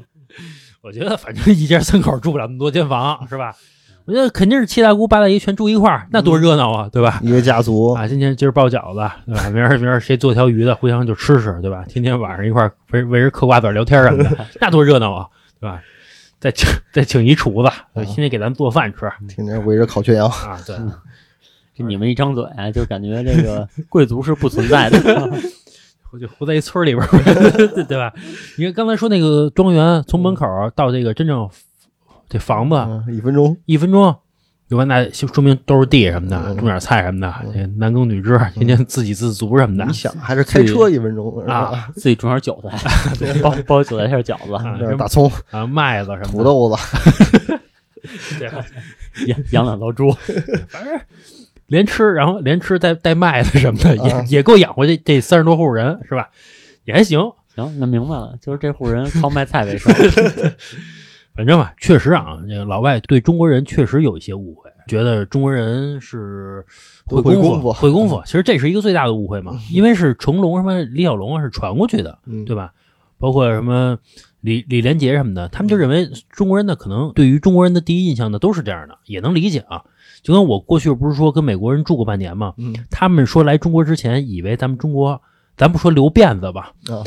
[0.80, 3.54] 我觉得反正一家三口住不了那么多间房，是吧？
[4.06, 7.20] 我觉得肯定是七大姑八大姨全住一块儿，那多热闹啊，对吧？
[7.22, 9.50] 一个家族啊，今天今儿包饺子，对吧？
[9.50, 11.84] 明儿明儿谁做条鱼的，互相就吃吃，对吧？
[11.86, 15.26] 天天晚上一块儿围围着嗑瓜子聊天什么的， 那多热闹啊，
[15.60, 15.82] 对吧？
[16.40, 20.74] 再请再请一厨子，天天给咱做饭吃天天围着烤全羊，啊，对，
[21.74, 24.98] 这你们一张嘴啊，就感觉这个贵族是不存在的。
[26.12, 28.12] 我 就活在一村里边儿，对对吧？
[28.58, 31.48] 你看刚才说那个庄园，从门口到这个真正
[32.28, 34.14] 这房子嗯，一分钟，一分钟，
[34.68, 34.84] 对吧？
[34.84, 41.38] 那就说明都是地什么的，嗯种点菜什么的，男耕女织，天天自给自足什么的你想还是开车一分钟？
[41.46, 42.78] 啊自己种点韭菜，
[43.42, 47.56] 包包韭菜馅饺子，啊，大葱、啊麦子什么的，土豆子，
[48.38, 48.62] 对吧，
[49.28, 50.10] 养养两头猪。
[50.68, 51.00] 反正
[51.72, 56.28] 连吃，然后连吃带带卖的什么的，啊也也够养活这这三十多户人是吧？
[56.84, 57.18] 也还行，
[57.54, 59.90] 行，那明白了，就是这户人靠卖菜为生。
[61.34, 66.62] 反正吧，确实啊，这个老外对中国人确实有一些误会，觉得中国人是
[67.06, 68.22] 会功都会功夫会功夫。
[68.26, 72.74] 其实这是一个最大的误会嘛， 因为是成龙什么李小龙啊是传过去的，嗯，对吧？
[73.18, 73.96] 包括什么
[74.42, 79.82] 李李连杰什么的，他们就认为中国人呢，可能对于中国人的第一印象呢都是这样的，也能理解啊。
[80.22, 82.74] 就跟我过去不是说跟美国人住过半年嘛，嗯。
[82.90, 85.20] 他们说来中国之前，以为咱们中国，
[85.56, 87.02] 咱不说留辫子吧，啊，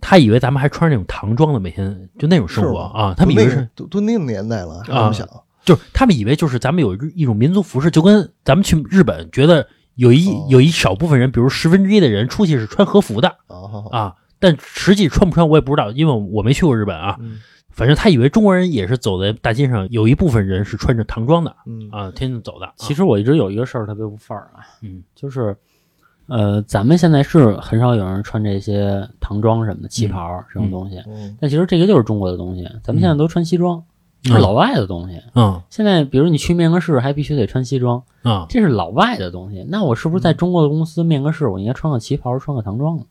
[0.00, 5.26] 他以为咱们还穿着那种唐装的，每天就那种生活啊，他们以为是都那个都都那个年代了，啊么想？
[5.64, 10.46] 就是他们以为就是咱们有一种民族服饰，就跟咱们去日本觉得有一、哦。
[10.48, 13.28] 有一少部分人，比如十分之一的人出去是穿和服的。
[13.48, 17.16] 啊，啊，但实际穿不穿我也不知道，因为我没去过日本啊。
[17.20, 17.40] 嗯
[17.78, 22.68] 反正他以为中国人也是走在大街上，有一部分人是穿着唐装的嗯啊，天天走的。
[22.74, 25.56] 其实我一直有一个事儿特别不范儿啊，嗯，就是，
[26.26, 33.80] 呃，咱们现在是很少有人穿这些唐装什么的旗袍这种东西，嗯但其实这个就是中国的东西，咱们现在都穿西装，
[34.24, 35.22] 是老外的东西。
[35.36, 39.64] 嗯现在比如你去面个试，还必须得穿西装，啊，这是老外的东西。
[39.68, 43.04] 那我是不是在中国的公司面个试，我应该穿个旗袍，穿个唐装呢？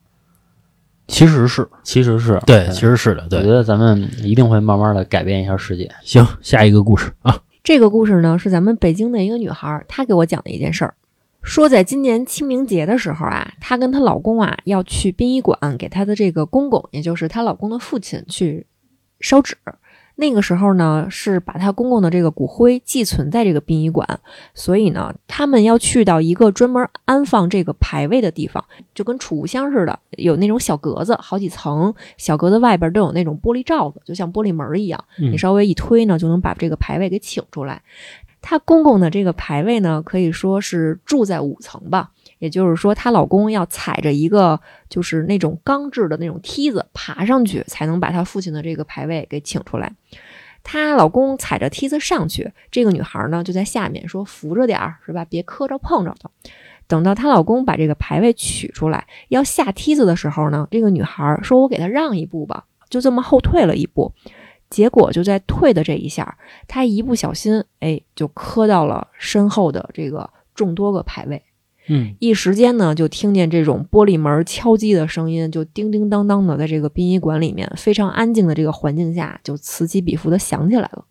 [1.07, 3.39] 其实是其实是对，其实是的，对。
[3.39, 5.89] 我觉得咱们一定会慢慢的改变一下世界。
[6.03, 10.93] 行，下一个故事啊，这个故事呢是咱们北京的一个女孩儿，她给我讲的一件事儿。
[11.41, 18.65] 说在今年清明节的时候啊，她跟她老公啊要去殡仪馆给她的这个公公，也就是她老公的父亲去
[19.21, 19.55] 烧纸。
[20.19, 24.19] 那个时候呢，是把她公公的这个骨灰寄存在这个殡仪馆，
[24.55, 35.01] 所以呢，他们要去到一个专门安放这个牌位的地方，就跟储物箱似的，有那种小格子，好几层，小格子外边都有那种玻璃罩子，就像玻璃门一样。
[35.19, 37.81] 嗯你稍微一推呢，就能把这个牌位给请出来。
[38.41, 49.93] 她公公的这个牌位呢，可以说是住在五层吧，也就是说，她老公要踩着一个就是那种钢制的那种梯子爬上去，才能把她父亲的这个牌位给请出来。
[50.63, 55.25] 她老公踩着梯子上去，这个女孩呢就在下面说扶着点儿，是吧？
[55.25, 56.29] 别磕着碰着的。
[56.87, 64.13] 等到她老公把这个牌位取出来，要下梯子的时候呢，这个女孩说：“我给他让一步吧。”就这么后退了一步。
[64.69, 71.41] 结果就在退的这一下，她一不小心，哎，就磕到了身后的这个众多个牌位。
[71.89, 81.05] 嗯一时间呢，就听见这种玻璃门敲击的声音，就叮叮当当的，在这个殡仪馆里面非常安静的这个环境下，就此起彼伏的响起来了。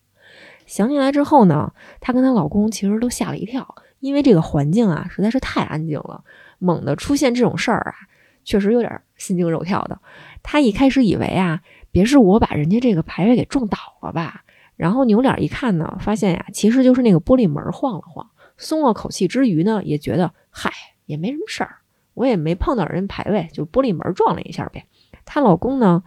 [0.67, 6.25] 响起来之后呢，她跟她老公其实都吓了一跳，因为这个环境啊实在是太安静了，
[6.59, 7.95] 猛地出现这种事儿啊，
[8.45, 9.99] 确实有点心惊肉跳的。
[10.43, 11.61] 她一开始以为啊，
[11.91, 14.43] 别是我把人家这个牌位给撞倒了吧，
[14.77, 18.29] 然后扭脸一看呢，发现呀，其实就是那个玻璃门晃了晃。
[18.57, 20.73] 松了口气之余呢，也觉得嗨，
[21.07, 21.77] 也没什么事儿，
[22.15, 24.85] 我也没碰到人牌位，就玻璃门撞了一下呗。
[25.25, 26.03] 她老公呢，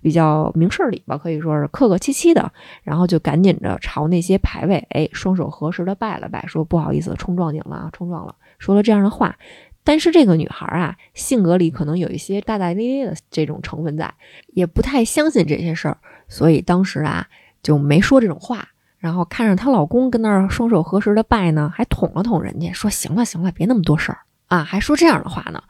[0.00, 9.36] 比较明事理吧，可以说是客客气气的，然后就赶紧着朝那些牌位，哎，双手合十的拜了拜，说不好意思，冲撞您了啊，冲撞了，说了这样的话。
[9.84, 14.12] 但是这个女孩啊，性格里可能有一些大大咧咧的这种成分在，
[14.48, 17.28] 也不太相信这些事儿，所以当时啊
[17.62, 18.68] 就没说这种话。
[19.06, 25.62] 然后看着她老公跟那儿双手合十的拜呢，还捅了捅人家，说行了行了，别那么多事儿啊，还说这样的话呢。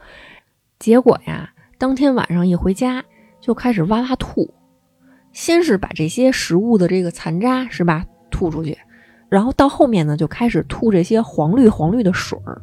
[0.78, 3.04] 结果呀，当天晚上一回家
[3.42, 4.54] 就开始哇哇吐，
[5.34, 8.78] 先是把这些食物的这个残渣是吧吐出去，
[9.28, 12.62] 然后到后面呢就开始吐这些黄绿黄绿的水儿，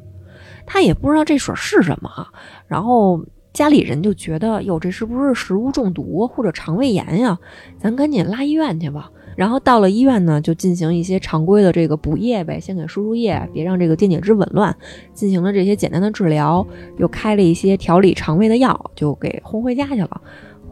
[0.66, 2.28] 她也不知道这水是什么啊，
[2.68, 3.24] 然后。
[3.54, 7.38] 家里人就觉得，哟，这是不是食物中毒或者肠胃炎呀？
[7.78, 9.12] 咱赶紧拉医院去吧。
[9.36, 14.76] 然后到了医院呢，就进行一些常规的这个补液呗，先给输输液，别让这个电解质紊乱，
[15.14, 16.66] 进行了这些简单的治疗，
[16.98, 20.22] 又开了一些调理肠胃的药，就给轰回家去了。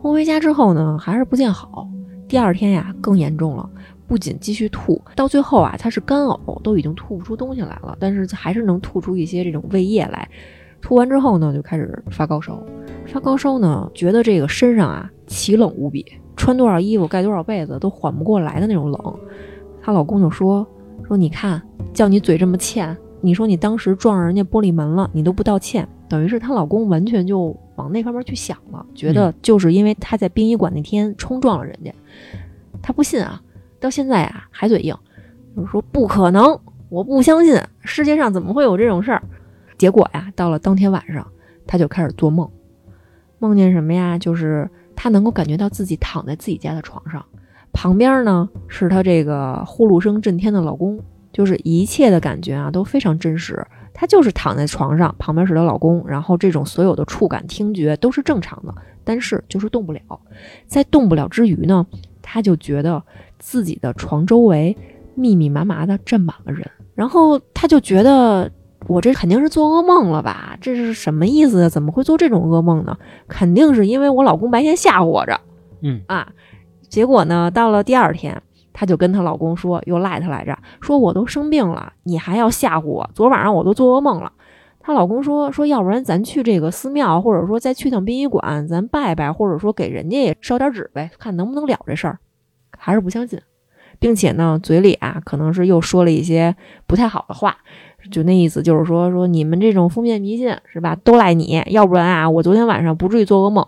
[0.02, 1.88] 轰回家之后呢，还是不见好，
[2.28, 3.70] 第二天呀更严重了，
[4.08, 10.28] 不仅继续吐，到最后啊，他是干呕，都已经吐不出东西来了，但是还是能吐出一些这种胃液来。
[10.82, 12.60] 吐完之后呢，就开始发高烧，
[13.06, 16.04] 发高烧呢，觉得这个身上啊奇冷无比，
[16.42, 19.20] 穿多少衣服盖多少被子都缓不过来的那种冷。
[19.80, 20.66] 她老公就说
[21.08, 21.62] 说你看，
[21.94, 31.94] 叫你嘴这么欠，你说你当时撞上人家玻璃门了，你都不道歉，等于是她老公完全就往那方面去想了，觉得就是因为她在殡仪馆那天冲撞了人家，
[32.82, 33.40] 她不信啊，
[33.80, 34.98] 到现在啊还嘴硬，
[35.56, 39.22] 就是说不可能，我不相信，世界上怎么会有这种事儿？
[39.78, 41.28] 结果呀，到了当天晚上，
[41.68, 42.50] 她就开始做梦，
[43.38, 44.18] 梦见什么呀？
[44.18, 44.68] 就是
[45.04, 47.26] 她能够感觉到自己躺在自己家的床上，
[47.74, 51.00] 旁边呢是她这个呼噜声震天的老公，
[51.34, 53.66] 就是一切的感觉啊都非常真实。
[53.96, 58.72] 她就是躺在床上，旁边是她老公，然后这种所有的触感、听觉都是正常的，
[59.04, 60.02] 但是就是动不了。
[60.68, 61.84] 在动不了之余呢，
[62.22, 63.02] 她就觉得
[63.40, 64.78] 自己的床周围
[65.16, 68.52] 密密麻麻的站满了人，然后她就觉得。
[68.92, 70.58] 我这肯定是做噩梦了吧？
[70.60, 71.70] 这是什么意思？
[71.70, 72.98] 怎么会做这种噩梦呢？
[73.28, 75.40] 肯定是因为我老公白天吓唬我着。
[75.82, 76.28] 嗯啊，
[76.90, 78.42] 结果呢，到了第二天，
[78.74, 83.10] 她就跟她老公说，又赖她来着，说我都生病了，你还要吓唬我？
[83.14, 84.34] 昨晚上我都做噩梦了。
[84.82, 92.20] 她老公说说，要不然咱去这个寺庙，或者说再去趟殡仪馆，咱拜拜，或者说给人家也烧点纸呗，看能不能了这事儿。
[92.78, 93.40] 还是不相信，
[94.00, 96.56] 并且呢，嘴里啊，可能是又说了一些
[96.88, 97.58] 不太好的话。
[98.10, 100.96] 就那意思，就是说说你们这种封建迷信是吧？
[101.04, 103.68] 都赖你，要不然啊，我昨天晚上不至于做噩梦。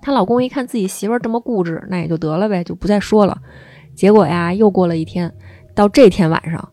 [0.00, 3.38] 她老公一看自己媳妇儿这么固执，那也就得了呗，就不再说了。
[3.94, 5.32] 结果呀，又过了一天，
[5.74, 6.68] 到这天晚上，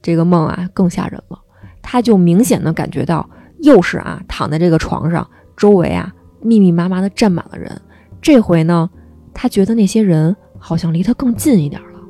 [0.00, 1.38] 这个梦啊更吓人了。
[1.82, 7.80] 她就明显的感觉到，又是啊躺在这个床上，周围啊密密麻麻的站满了人。
[8.22, 8.88] 这回呢，
[9.34, 12.00] 她觉得那些人好像离她更近一点了，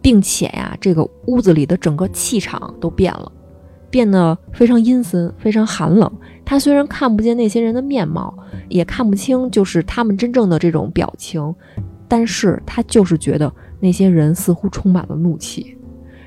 [0.00, 3.30] 并且呀，这个屋子里的整个气场都变了。
[3.94, 6.10] 变得非常阴森，非常寒冷。
[6.44, 8.36] 他虽然看不见那些人的面貌，
[8.68, 11.54] 也看不清就是他们真正的这种表情，
[12.08, 15.78] 但是他就是觉得那些人似乎充满了怒气。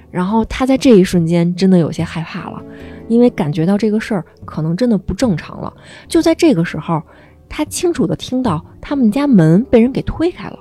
[0.10, 2.63] 然后他在这一瞬间真的有些害怕了，
[3.10, 5.73] 因为感觉到这个事儿可能真的不正常了。
[6.08, 7.03] 就在这个时候，
[7.49, 10.58] 他清楚的听到他们家门被人给推开了。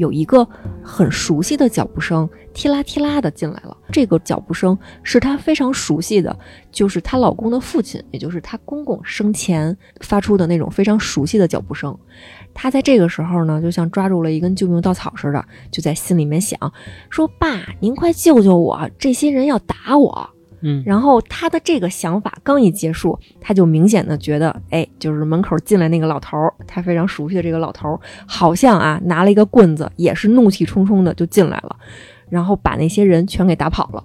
[0.00, 0.48] 有一个
[0.82, 3.76] 很熟悉的脚步声，踢啦踢啦的进来了。
[3.92, 6.34] 这个脚步声是她非常熟悉的，
[6.72, 11.96] 就是她老公的父亲，也就是她公公生前发出的那种非常熟悉的脚步声。
[12.54, 16.58] 她在这个时候呢，就像抓住了一根救命稻草似的，就在心里面想：
[17.10, 20.30] 说爸，您快救救我，这些人要打我。
[20.62, 31.76] 嗯，然后他的这个想法刚一结束，他就明显的觉得，哎，就是门口进来那个老头儿，他非常熟悉的这个老头儿，好像啊拿了一个棍子，也是怒气冲冲的就进来了，
[32.28, 34.04] 然后把那些人全给打跑了。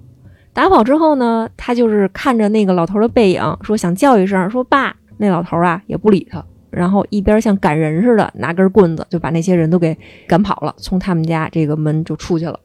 [0.53, 4.95] 打跑之后呢，他就是看着那个老头的背影，说想叫一声，说爸。
[5.17, 12.59] 那老头啊也不理他，然后一边像赶人似的拿根棍子就把那些人都给赶跑了，从他们家这个门就出去了，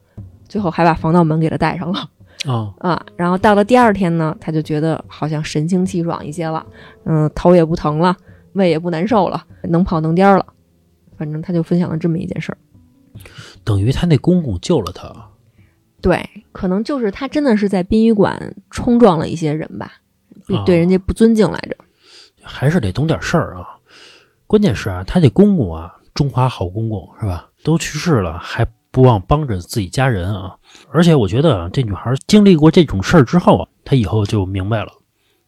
[0.47, 2.09] 最后还把防盗门给他带上了。
[2.47, 6.65] 哦，啊，然后到了第二天呢，他就觉得好像神清气爽一些了，
[7.05, 8.17] 嗯，头也不疼了，
[8.53, 10.45] 胃也不难受了，能跑能颠了，
[11.17, 12.57] 反正他就分享了这么一件事儿。
[13.63, 15.13] 等于他那公公救了他。
[16.01, 19.91] 对，可能就是他真的是在殡仪馆冲撞了一些人吧，
[20.47, 21.77] 啊对人家不尊敬来着。
[22.41, 23.67] 还是得懂点事儿啊。
[24.47, 27.51] 关键是啊，他这公公啊，中华好公公是吧？
[27.63, 30.55] 都去世了，还不忘帮着自己家人啊。
[30.91, 34.91] 而且我觉得啊，这女孩经历过这种事儿之后啊，她以后就明白了，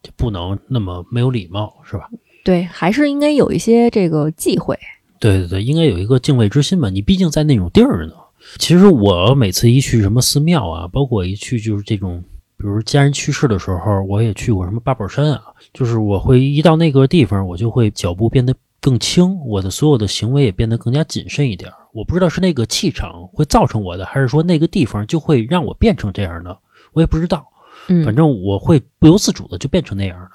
[0.02, 2.10] 就不能那么没有礼貌，是吧？
[2.44, 4.78] 对，还是应该有一些这个忌讳。
[5.20, 6.90] 对对对，应该有一个敬畏之心吧。
[6.90, 8.14] 你毕竟在那种地儿呢。
[8.58, 12.22] 其实我每次一去什么寺庙啊，包括一去就是这种，
[12.58, 15.42] 比如家人去世的时候，我也去过什么八宝山啊，
[15.74, 21.72] 就是我会一到那个地方，我就会脚步变得更轻，我的所有的行为也变得更加谨慎一点。
[21.93, 26.60] 我不知道是那个气场会造成我的，还是说那个地方就会让我变成这样的，
[26.91, 27.48] 我也不知道。
[27.88, 30.32] 嗯，反正我会不由自主的就变成那样的，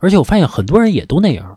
[0.00, 1.56] 而且我发现很多人也都那样，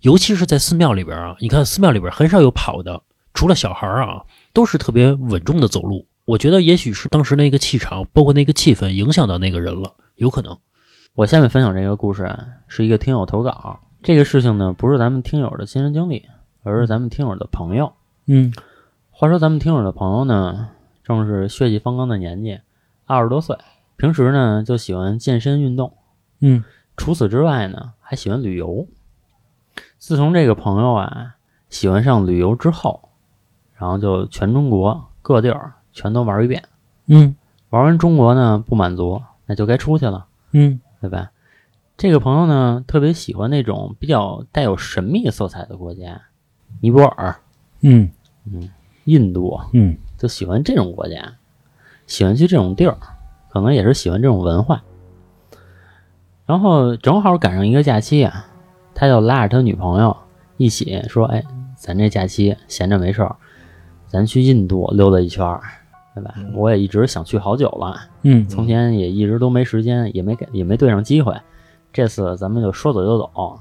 [0.00, 4.20] 尤其是在寺庙里边啊，你看寺庙里边很少有跑的，除了小孩啊，
[4.52, 6.06] 都是特别稳重的走路。
[6.26, 10.58] 我觉得也许是当时那个气场，包括那个气氛影响到那个人了，有可能。
[11.14, 13.80] 我下面分享这个故事啊，是一个听友投稿。
[14.06, 16.28] 这个事情呢，不是咱们听友的亲身经历，
[16.62, 17.92] 而是咱们听友的朋友。
[18.26, 18.52] 嗯
[19.10, 20.68] 话说咱们听友的朋友呢，
[21.02, 22.60] 正是血气方刚的年纪，
[23.04, 23.58] 二十多岁，
[23.96, 25.92] 平时呢就喜欢健身运动，
[26.38, 26.62] 嗯
[26.96, 28.86] 除此之外呢，还喜欢旅游。
[29.98, 31.34] 自从这个朋友啊
[31.68, 33.08] 喜欢上旅游之后，
[33.74, 36.62] 然后就全中国各地儿全都玩一遍。
[37.06, 37.34] 嗯
[37.70, 41.32] 玩完中国呢不满足，那就该出去了，嗯对吧？
[41.96, 46.20] 这个朋友呢特别喜欢那种比较带有神秘色彩的国家，
[46.80, 47.34] 尼泊尔。
[47.80, 48.10] 嗯
[48.44, 48.68] 嗯
[49.04, 51.34] 印度，嗯就喜欢这种国家，
[52.06, 52.98] 喜欢去这种地儿，
[53.48, 54.82] 可能也是喜欢这种文化。
[56.44, 58.46] 然后正好赶上一个假期啊，
[58.94, 60.16] 他就拉着他女朋友
[60.58, 61.42] 一起说：“哎，
[61.76, 63.36] 咱这假期闲着没事儿，
[64.06, 65.62] 咱去印度溜达一圈儿，
[66.14, 66.34] 对吧？
[66.54, 71.34] 我也一直想去好久了，嗯从前也一直都没时间，也没给也没对上机会。
[71.96, 73.58] 这次咱们就说走就走。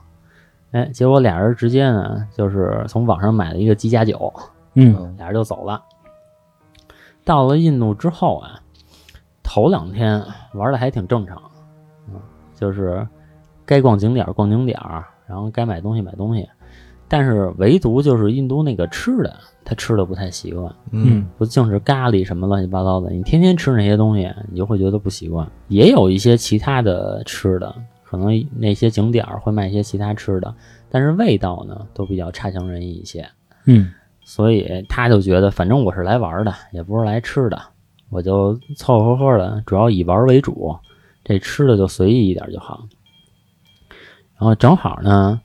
[0.71, 4.33] 哎，结果俩人直接呢，就是从网上买了一个机加酒，
[4.73, 5.81] 嗯俩人就走了。
[7.23, 8.59] 到了印度之后啊，
[9.41, 10.21] 头两天
[10.53, 11.41] 玩的还挺正常，
[12.09, 12.19] 嗯，
[12.53, 13.07] 就是
[13.65, 16.45] 该逛景点儿逛景点儿，然后该买东西买东西，
[17.07, 19.33] 但是唯独就是印度那个吃的，
[19.63, 20.75] 他吃的不太习惯。
[20.91, 25.49] 嗯不净是咖喱什么乱七八糟的，你天天吃那些东西，你就会觉得不习惯。
[25.69, 27.73] 也有一些其他的吃的，
[28.15, 30.53] 可能那些景点儿会卖一些其他吃的，
[30.89, 33.27] 但是味道呢都比较差强人意一些。
[33.65, 33.91] 嗯
[34.23, 37.61] 所以他就觉得，反正我是来玩的，也不是来吃的，
[38.09, 40.75] 我就凑凑合合的，主要以玩为主，
[41.23, 42.87] 这吃的就随意一点就好。
[44.37, 45.39] 然后正好呢，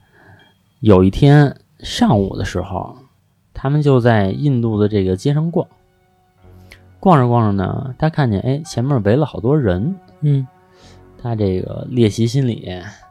[0.80, 2.96] 有一天上午的时候，
[3.52, 5.68] 他们就在印度的这个街上逛，
[6.98, 10.46] 逛着逛着呢，他看见哎前面围了好多人，嗯
[11.22, 12.68] 他这个猎奇心理，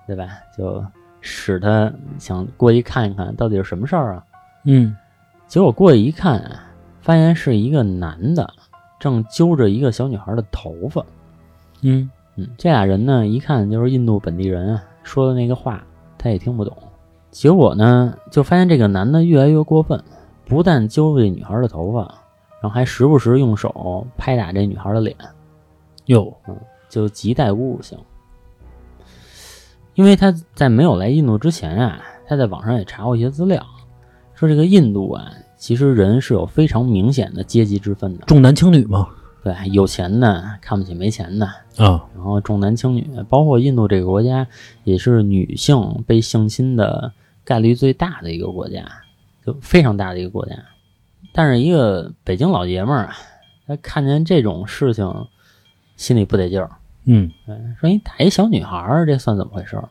[0.08, 0.30] 对吧？
[0.58, 0.84] 就
[1.22, 4.24] 使他想过去看一看到底是什么事儿啊。
[4.64, 4.96] 嗯
[5.48, 6.64] 结果过去一看啊，
[7.02, 8.48] 发现是一个男的
[9.00, 11.06] 正揪着一个小女孩的头发。
[11.82, 15.84] 嗯嗯，这俩人呢，一看就是印度本地人啊，说的那个话
[16.18, 16.76] 他也听不懂。
[17.32, 20.04] 结果呢，就发现这个男的越来越过分，
[20.46, 22.00] 不但揪这女孩的头发，
[22.62, 25.16] 然后还时不时用手拍打这女孩的脸，
[26.06, 26.36] 哟
[26.90, 27.98] 就极带侮辱性。
[29.96, 33.66] 因为他在没有来印度之前啊，他在网上也查过一些资料，
[34.34, 38.26] 说这个印度啊，其实人是有非常明显的阶级之分的。
[38.26, 39.10] 重男轻女嘛
[39.44, 41.46] 对，有钱的看不起没钱的，
[41.78, 44.48] 啊然后重男轻女，包括印度这个国家
[44.84, 47.12] 也是女性被性侵的
[47.44, 48.86] 概率最大的一个国家，
[49.46, 50.56] 就非常大的一个国家。
[51.34, 53.16] 但是一个北京老爷们儿啊，
[53.68, 55.28] 他看见这种事情，
[55.96, 56.72] 心里不得劲儿，
[57.12, 59.90] 嗯嗯，说你打一小女孩儿，这算怎么回事儿？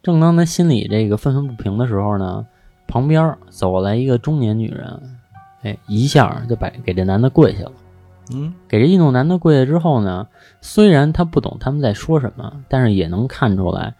[0.00, 2.46] 正当他心里这个愤愤不平的时候呢，
[2.86, 5.18] 旁边走过来一个中年女人，
[5.62, 7.72] 哎，一下就把给这男的跪下了。
[8.32, 10.28] 嗯给这印度男的跪下之后呢，
[10.60, 13.92] 虽然他不懂他们在说什么，但是也能看出来，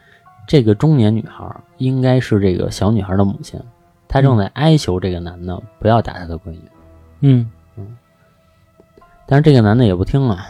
[0.46, 1.44] 这个中年女孩
[1.78, 3.60] 应该是这个小女孩的母亲，
[4.06, 6.62] 她正在哀求这个男的不要打她的闺女。
[7.22, 7.96] 嗯嗯
[9.26, 10.46] 但是这个男的也不听啊，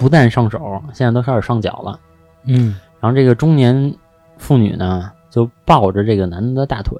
[0.00, 2.00] 不但上手，现在都开始上脚了。
[2.44, 3.94] 嗯然后这个中年
[4.38, 6.96] 妇女呢，就抱着这个男的的大腿，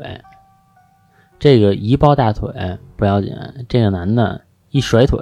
[1.39, 3.35] 这个一抱大腿不要紧，
[3.67, 4.39] 这个男的
[4.69, 5.19] 一甩腿，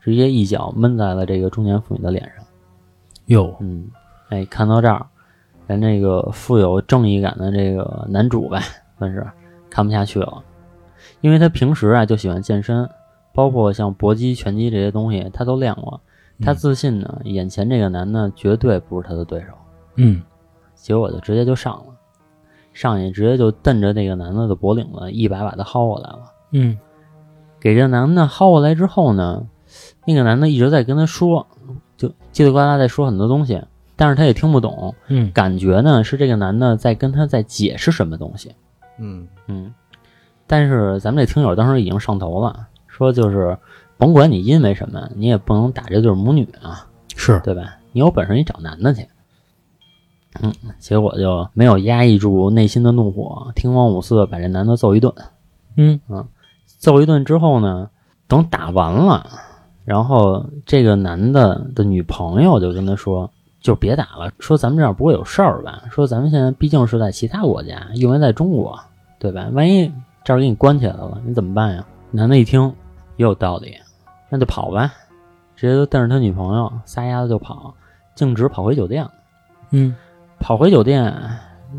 [0.00, 2.44] 直接一脚闷在了这个中年妇女的脸上。
[3.26, 3.88] 哟嗯，
[4.30, 5.06] 哎，看到这儿，
[5.68, 8.60] 咱这个富有正义感的这个男主呗，
[8.98, 9.24] 算是
[9.70, 10.42] 看不下去了，
[11.20, 12.88] 因为他平时啊就喜欢健身，
[13.32, 16.00] 包括像搏击、拳击这些东西他都练过，
[16.42, 19.46] 他自信呢，眼前这个男的绝对不是他的对手，
[19.96, 20.22] 嗯
[20.74, 21.94] 结果就直接就上了，
[22.72, 26.20] 上去直接就瞪着那个男的的脖领子，一把把他薅过来了。
[26.52, 26.78] 嗯
[27.60, 29.46] 给这男的薅过来之后呢，
[30.06, 31.46] 那个男的一直在跟他说，
[31.96, 33.62] 就叽里呱啦在说很多东西，
[33.96, 38.54] 但是他也听不懂，嗯感觉呢是这个男的在跟他在解释什么东西。
[38.98, 39.74] 嗯嗯，
[40.46, 43.56] 但是咱们这听友当时已经上头了，说就是
[44.00, 47.76] 甭管你因为什么，你也不能打这对母女啊，是对吧？
[47.92, 49.06] 你有本事你找男的去。
[50.40, 55.12] 嗯，结果就没有压抑住内心的怒火，听光五四把这男的揍一顿。
[55.76, 56.00] 嗯
[56.78, 57.90] 揍一顿之后呢，
[58.26, 59.28] 等打完了，
[59.84, 63.30] 然后这个男的的女朋友就跟他说，
[63.60, 65.82] 就别打了，说咱们这样不会有事儿吧？
[65.90, 68.80] 说咱们现在毕竟是在其他国家，因为在中国，
[69.18, 69.50] 对吧？
[69.52, 69.92] 万一
[70.24, 71.84] 这儿给你关起来了，你怎么办呀？
[72.12, 72.62] 男的一听
[73.16, 73.76] 也有道理，
[74.30, 74.90] 那就跑呗，
[75.54, 77.74] 直接就瞪着他女朋友撒丫子就跑，
[78.14, 79.10] 径直跑回酒店了。
[79.72, 79.94] 嗯
[80.38, 81.14] 跑回酒店，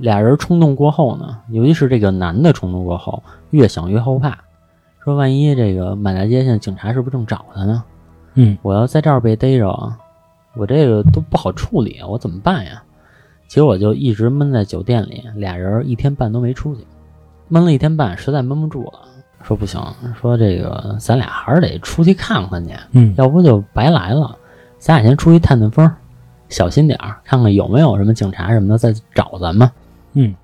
[0.01, 4.37] 俩人冲动过后呢，尤其是这个男的冲动过后，越想越后怕，
[5.03, 7.83] 说万一这个满大街现在警察是不是正找他呢？
[8.35, 9.97] 嗯我要在这儿被逮着啊，
[10.55, 12.83] 我这个都不好处理啊，我怎么办呀？
[13.47, 16.85] 结果就一直闷在酒店里，俩人一天半都没出去，
[17.49, 18.99] 闷了一天半，实在闷不住了，
[19.43, 19.81] 说不行，
[20.19, 24.37] 说这个咱俩还是得出去看看去，嗯要不就白来了。
[24.77, 25.89] 咱俩先出去探探风，
[26.49, 29.69] 小心点儿，看看有没有什么警察什么的在找咱们。
[30.13, 30.35] 嗯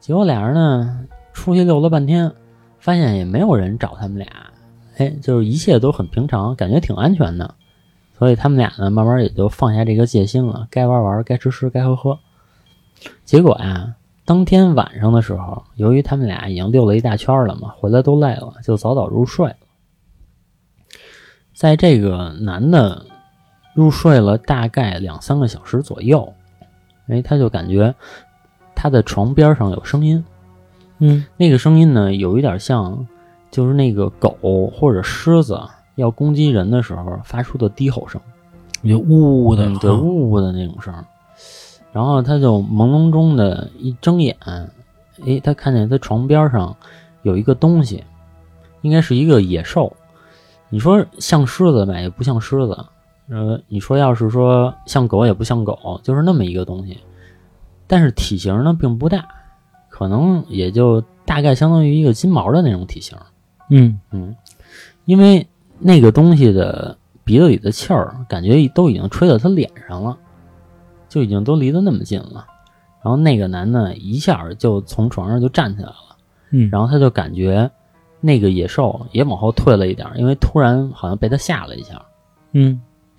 [0.00, 2.32] 结果俩人呢出去溜了半天，
[2.78, 4.26] 发现也没有人找他们俩。
[4.98, 7.54] 哎，就是一切都很平常，感觉挺安全的。
[8.18, 12.18] 所以他们俩呢，慢慢也就放下这个戒心了，该玩玩，该吃吃，该喝喝。
[13.24, 13.94] 结果呀，
[14.26, 19.56] 当天晚上的时候，由于他们俩已经溜了一大圈了嘛，回来都累了，就早早入睡了。
[21.54, 23.06] 在这个男的
[23.72, 26.34] 入睡了大概两三个小时左右，
[27.06, 27.94] 哎，他就感觉
[28.74, 30.24] 他的床边上有声音，
[30.98, 33.06] 嗯那个声音呢，有一点像，
[33.52, 34.36] 就是那个狗
[34.74, 35.60] 或者狮子
[35.94, 38.20] 要攻击人的时候发出的低吼声，
[38.82, 41.04] 就呜呜的呜呜的那种声儿。
[41.92, 44.36] 然后他就朦胧中的一睁眼，
[45.24, 46.76] 诶，他看见他床边上
[47.22, 48.04] 有一个东西，
[48.82, 49.94] 应该是一个野兽。
[50.68, 52.84] 你说像狮子吧，也不像狮子。
[53.28, 56.98] 呃，你说要是说像狗，也不像狗，就是那么一个东西。
[57.86, 59.26] 但是体型呢并不大，
[59.88, 63.16] 可能也就大概相当于一个金毛的那种体型。
[63.70, 64.36] 嗯嗯，
[65.06, 65.46] 因为
[65.78, 70.16] 那个东西的鼻子里的气儿，感觉都已经吹到他脸上了，
[71.16, 72.46] 就已经都离得那么近了。
[73.02, 76.16] 然后那个男的一下就从床上就站起来了，
[76.50, 77.70] 嗯，然后他就感觉
[78.20, 82.02] 那个野兽也往后退了一点，因为突然好像被他吓了一下。
[82.52, 82.78] 嗯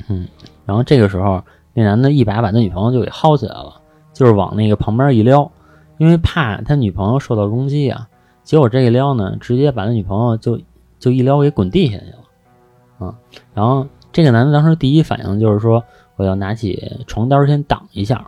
[0.09, 0.27] 嗯
[0.63, 1.41] 然后这个时候，
[1.73, 3.81] 那男的一把把他女朋友就给薅起来了，
[4.13, 5.51] 就是往那个旁边一撩，
[5.97, 8.07] 因为怕他女朋友受到攻击啊。
[8.43, 10.59] 结果这一撩呢，直接把他女朋友就
[10.99, 13.15] 就一撩给滚地下去了，啊。
[13.55, 15.83] 然后这个男的当时第一反应就是说，
[16.18, 18.28] 我要拿起床单先挡一下，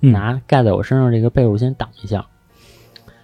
[0.00, 2.26] 嗯拿盖在我身上这个被褥先挡一下。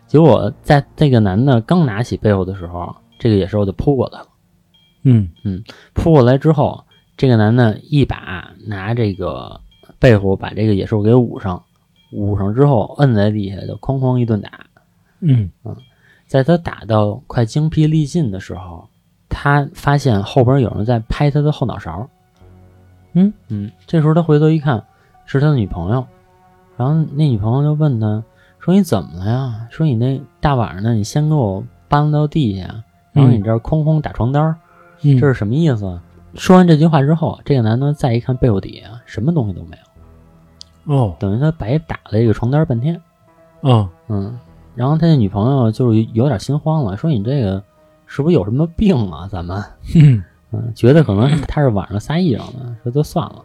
[0.07, 4.27] 结果在这个男的刚拿起被褥的时候，这个野兽就扑过来了。
[5.05, 5.31] 嗯
[5.95, 6.85] 扑过来之后，
[7.17, 9.61] 这个男的一把拿这个
[9.99, 11.63] 被褥把这个野兽给捂上，
[12.13, 14.67] 捂上之后摁在地下就哐哐一顿打。
[15.21, 15.51] 嗯
[16.27, 18.89] 在他打到快精疲力尽的时候，
[19.29, 22.09] 他发现后边有人在拍他的后脑勺。
[23.13, 24.85] 嗯嗯，这时候他回头一看，
[25.27, 26.07] 是他的女朋友，
[26.77, 28.23] 然后那女朋友就问他
[28.59, 29.67] 说：“你怎么了呀？
[29.71, 32.67] 说你那大晚上的，你先给我搬到地下，
[33.13, 34.57] 然后你这儿哐哐打床单儿。”
[35.03, 36.01] 嗯，这是什么意思？
[36.35, 39.77] 说完这句话之后，这个男的再一看被窝底下，什么东西都没
[40.87, 42.99] 有，哦等于他白打了这个床单半天。
[43.61, 44.39] 哦嗯，
[44.75, 47.63] 然后他那女朋友就是有点心慌了，说你这个
[48.07, 49.29] 是不是有什么病啊？
[49.31, 49.63] 咱们，
[50.53, 53.43] 嗯嗯，觉得可能他是晚上撒癔症呢，说就算了。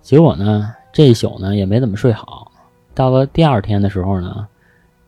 [0.00, 2.52] 结果呢，这一宿呢也没怎么睡好。
[2.94, 4.46] 到了第二天的时候呢，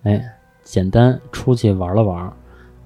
[0.02, 0.24] 哎，
[0.62, 2.32] 简单出去玩了玩，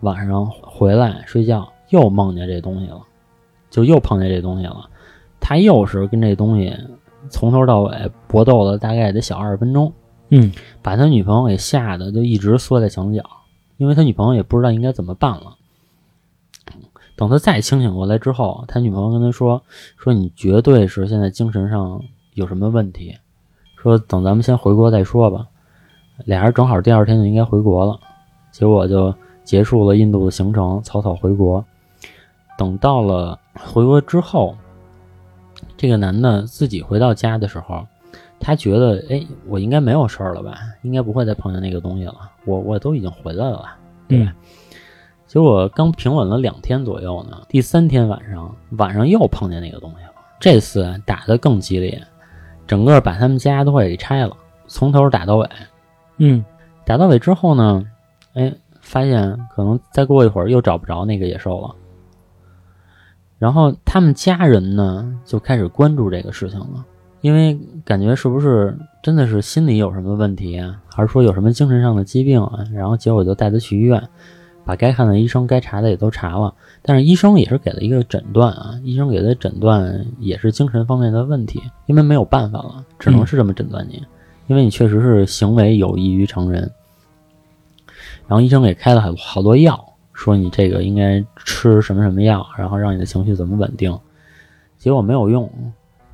[0.01, 3.01] 晚上回来睡觉又梦见这东西了，
[3.71, 4.89] 就又碰见这东西了。
[5.41, 6.77] 他又是跟这东西
[7.31, 9.91] 从头到尾搏斗了大概得小二十分钟，
[10.29, 10.53] 嗯
[10.83, 13.25] 把他女朋友给吓得就一直缩在墙角，
[13.79, 15.57] 因为他女朋友也不知道应该怎么办了。
[17.21, 19.63] 等他再清醒过来之后，他女朋友跟他说
[19.99, 22.03] ：“说你绝对是现在精神上
[22.33, 23.15] 有什么问题，
[23.77, 25.47] 说等咱们先回国再说吧。”
[26.25, 28.01] 俩人正好第二天就应该回国了，
[28.51, 29.15] 结果就
[29.45, 31.63] 结束了印度的行程，草草回国。
[32.57, 34.57] 等到了回国之后，
[35.77, 37.87] 这个男的自己回到家的时候，
[38.39, 40.57] 他觉得，哎，我应该没有事儿了吧？
[40.81, 42.17] 应该不会再碰见那个东西了。
[42.47, 43.77] 我我都已经回来了，
[44.09, 44.35] 对吧？
[45.31, 50.11] 结果刚平稳了两天左右呢，第三天晚上，晚上又碰见那个东西了。
[50.41, 52.05] 这次打得更激烈，
[52.67, 55.49] 整个把他们家都快给拆了，从头打到尾。
[56.17, 56.45] 嗯
[56.85, 57.87] 打到尾之后呢，
[58.35, 61.77] 哎，发现可能再过一会儿又找不着那个野兽了。
[63.39, 66.85] 然后他们家人呢就开始关注这个事情了，
[67.21, 72.65] 因为感觉是不是真的是心理有什么问题啊，还是说有什么精神上的疾病啊？
[72.73, 74.03] 然后结果就带他去医院，
[74.71, 84.01] 把该看的医生、该查的也都查了，但是医生也是给了一个诊断啊，医生给的诊断也是精神方面的问题，因为没有办法了，只能是这么诊断你，
[84.47, 86.71] 因为你确实是行为有异于常人。
[88.29, 93.93] 然后医生给开了好好多药，说你这个应该吃什么什么药，然后让你的情绪怎么稳定。
[94.79, 95.51] 结果没有用，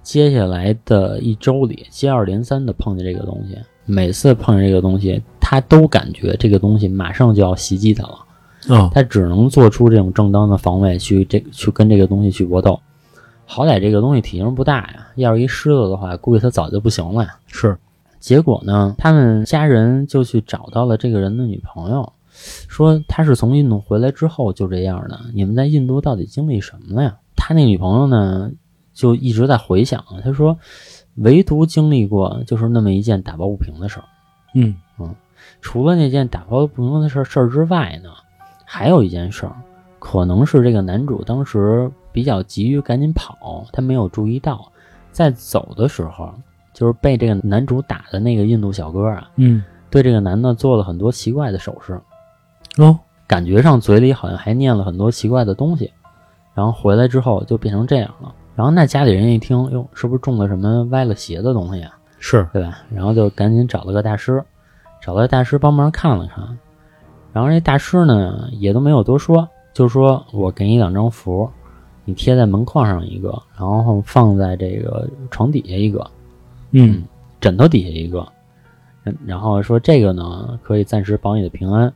[0.03, 8.21] 接下来的一周里接二连三的碰见这个东西，每次碰见这个东西，他都感觉这个东西马上就要袭击他了。
[8.69, 12.81] 哦他只能做出这种正当的防卫，去这去跟这个东西去搏斗。
[13.45, 17.39] 好歹这个东西体型不大呀，要是一狮子的话，估计他早就不行了呀。
[17.47, 17.79] 是
[18.19, 22.13] 结果呢，他们家人就去找到了这个人的女朋友，
[22.69, 25.21] 说他是从印度回来之后就这样的。
[25.33, 27.17] 你们在印度到底经历什么了呀？
[27.37, 28.51] 他那女朋友呢，
[28.93, 30.59] 就一直在回想，他说，
[31.15, 34.05] 唯独经历过就是那么一件打抱不平的事儿。
[34.55, 34.75] 嗯
[35.61, 38.11] 除了那件打抱不平的事儿事儿之外呢，
[38.69, 39.57] 还有一件事儿，
[40.01, 44.71] 可能是这个男主当时比较急于赶紧跑，他没有注意到，
[45.13, 46.35] 在走的时候，
[46.75, 51.99] 就是被这个男主打的那个印度小哥啊，嗯，对这个男的做了很多奇怪的手势，
[52.79, 55.93] 哦，感觉上嘴里好像还念了很多奇怪的东西，
[56.53, 58.35] 然后回来之后就变成这样了。
[58.57, 61.97] 然后那家里人一听，哟，是不是中了什么歪了邪的东西啊？
[62.19, 62.79] 是，对吧？
[62.91, 64.43] 然后就赶紧找了个大师，
[65.01, 66.59] 找了个大师帮忙看了看。
[67.37, 71.47] 然后这大师呢也都没有多说，就说我给你两张符，
[72.07, 73.29] 你贴在门框上一个，
[73.59, 76.11] 然后放在这个床底下一个，
[76.71, 77.05] 嗯
[77.39, 78.27] 枕头底下一个，
[79.03, 81.93] 然然后说这个呢可以暂时保你的平安。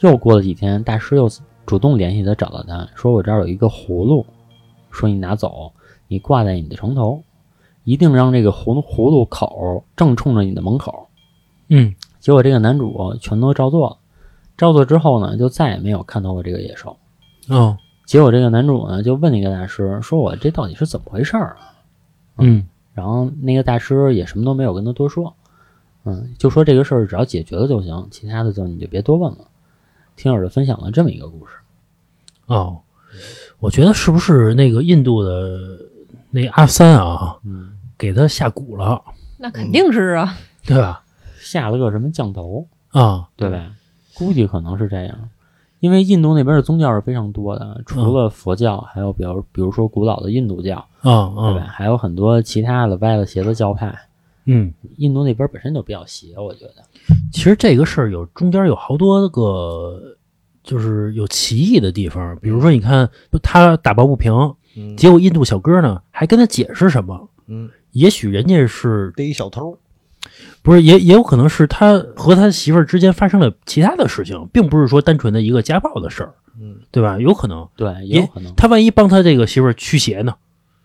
[0.00, 1.30] 又过了几天，大师又
[1.64, 4.26] 主动联系他，找到他说：“我这儿有一个葫芦，
[4.90, 5.70] 说你拿走，
[6.08, 7.22] 你挂在你的床头，
[7.84, 11.06] 一定让这个葫芦葫芦口正冲着你的门口。”
[11.70, 13.96] 嗯，结果这个男主全都照做了，
[14.62, 16.96] 照做之后呢，就再也没有看到过这个野兽。
[17.48, 21.74] 哦，结果这个男主呢就问那个大师说：“我这到底是怎么回事儿啊？”
[22.38, 25.34] 嗯然后那个大师也什么都没有跟他多说，
[26.04, 29.38] 嗯，就说这个事儿只要解决了就行，其他的就你就别多问了。
[30.14, 31.54] 听友就分享了这么一个故事，
[32.46, 32.80] 哦，
[33.58, 35.78] 我觉得是不是那个印度的
[36.30, 39.02] 那阿三啊，嗯，给他下蛊了，
[39.38, 41.02] 那肯定是啊，对吧？
[41.40, 43.72] 下了个什么降头，啊，对吧？
[44.14, 45.28] 估计可能是这样，
[45.80, 51.62] 因为印度那边的宗教是非常多的，除了佛教，还有比如比如说古老的印度教，啊对吧？
[51.62, 53.96] 啊，还有很多其他的歪了邪的教派。
[54.44, 56.74] 嗯，印度那边本身就比较邪，我觉得。
[57.32, 60.16] 其实这个事儿有中间有好多个，
[60.64, 62.36] 就是有歧义的地方。
[62.42, 63.08] 比如说，你看
[63.40, 64.32] 他打抱不平，
[64.76, 67.28] 嗯结果印度小哥呢还跟他解释什么？
[67.46, 69.78] 嗯，也许人家是逮一小偷，
[70.62, 77.18] 不是也也有可能是他和他媳妇儿之间发生了其他的事情，并不是说单纯的一个家暴的事儿，嗯，对吧？
[77.18, 78.54] 有可能对，也有可能。
[78.54, 80.34] 他万一帮他这个媳妇儿驱邪呢，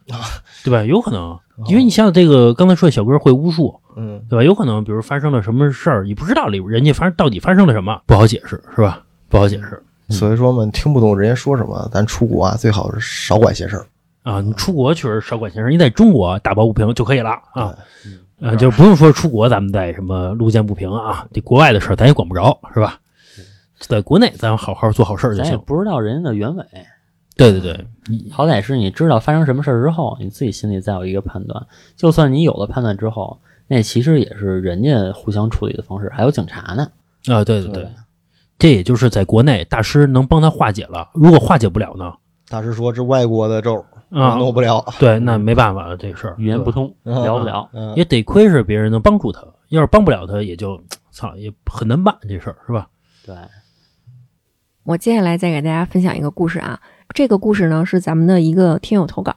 [0.09, 0.17] 啊，
[0.63, 0.83] 对吧？
[0.83, 4.43] 有可能，因为你想想这个刚才说的小哥会巫术，嗯，对吧？
[4.43, 9.03] 有可能，比如发生了什么事儿，你不知道里人家发生到底发生了什么，不好解释，是吧？
[9.29, 13.85] 不好解释所以说嘛，听不懂人家说什么，咱出国啊，最好是少管闲事儿
[14.23, 14.39] 啊！
[14.39, 17.75] 你出国确实少管闲事，你在中国打抱不平就可以了啊，
[18.05, 22.99] 嗯啊，就不用说出国咱们再什么路见不平啊，这国外的事儿咱也管不着，是吧？
[23.79, 25.45] 在国内咱好好做好事儿就行。
[25.45, 26.65] 咱也不知道人家的原委，
[27.35, 27.85] 对对对，
[28.31, 31.65] 好歹是你知道发生什么事儿之后，你自己心里再有一个判断。
[31.95, 36.87] 就算你有了判断之后，那其实也是人家互相处理的方式，还有警察呢。
[37.27, 37.89] 啊，对对对，
[38.57, 41.09] 这也就是在国内大师能帮他化解了。
[41.13, 42.13] 如果化解不了呢？
[42.49, 47.69] 大师说这外国的咒啊，弄不了，对，那没办法了，这事儿语言不通，聊不了。
[47.73, 50.81] 嗯也得亏是别人能帮助他，要是帮不了他，也就
[51.11, 52.87] 操也很难办这事儿，是吧？
[53.25, 53.35] 对，
[54.83, 56.79] 我接下来再给大家分享一个故事啊。
[57.13, 59.33] 这个故事呢是咱们的一个听友投稿，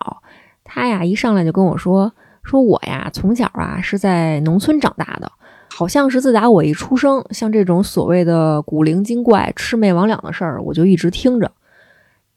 [0.63, 2.13] 他呀一上来就跟我说，
[2.43, 5.31] 说我呀从小啊是在农村长大的，
[5.75, 11.51] 好像是自打我一出生，像这种所谓的古灵精怪、魑魅魍魉的事儿，我就一直听着。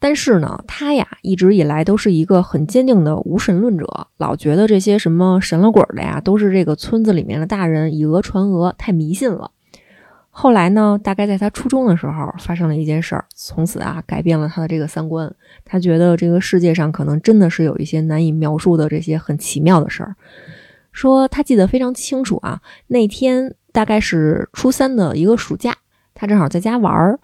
[0.03, 9.51] 但是呢，他呀一直以来都是一个很坚定的无神论者，老觉得这些什么神了鬼的呀，都是这个村子里面的大人以讹传讹，太迷信了。
[10.29, 15.33] 后来呢，大概在他初中的时候发生了一件事儿，从此啊改变了他的这个三观。
[15.63, 20.17] 他觉得这个世界上可能真的是有一些难以描述的这些很奇妙的事儿。
[20.91, 25.73] 说他记得非常清楚啊，那天大概是初三的一个暑假，
[26.13, 27.21] 他正好在家玩儿。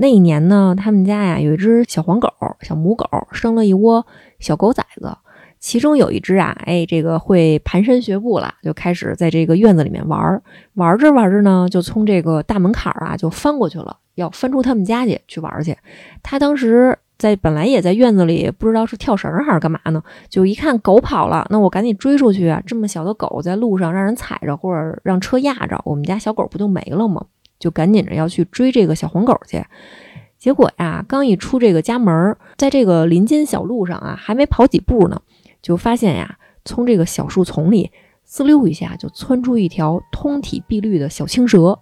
[0.00, 4.06] 那一年呢，他们家呀有一只小黄狗，小母狗生了一窝
[4.38, 5.16] 小狗崽子，
[5.58, 10.40] 其中有一只啊，哎，这个会蹒跚学步了，就开始在这个院子里面玩儿。
[10.74, 15.76] 玩着玩着呢，就从这个大门槛啊就翻过去了，要翻出他们家去去玩去。
[16.22, 22.62] 他当时在本来也在院子里，不知道是跳绳还是干嘛呢，就一看狗跑了，那我赶紧追出去啊！
[22.64, 27.20] 这么小的狗在路上让人踩着或者让车压着，我们家小狗不就没了吗？
[27.58, 29.64] 就赶紧着要去追这个小黄狗去。
[30.38, 35.20] 结果呀，刚一出这个家门，在这个林间小路上啊，还没跑几步呢，
[35.60, 37.90] 就发现呀，从这个小树丛里
[38.24, 41.80] 滋溜一下就窜出一条通体碧绿的小青蛇。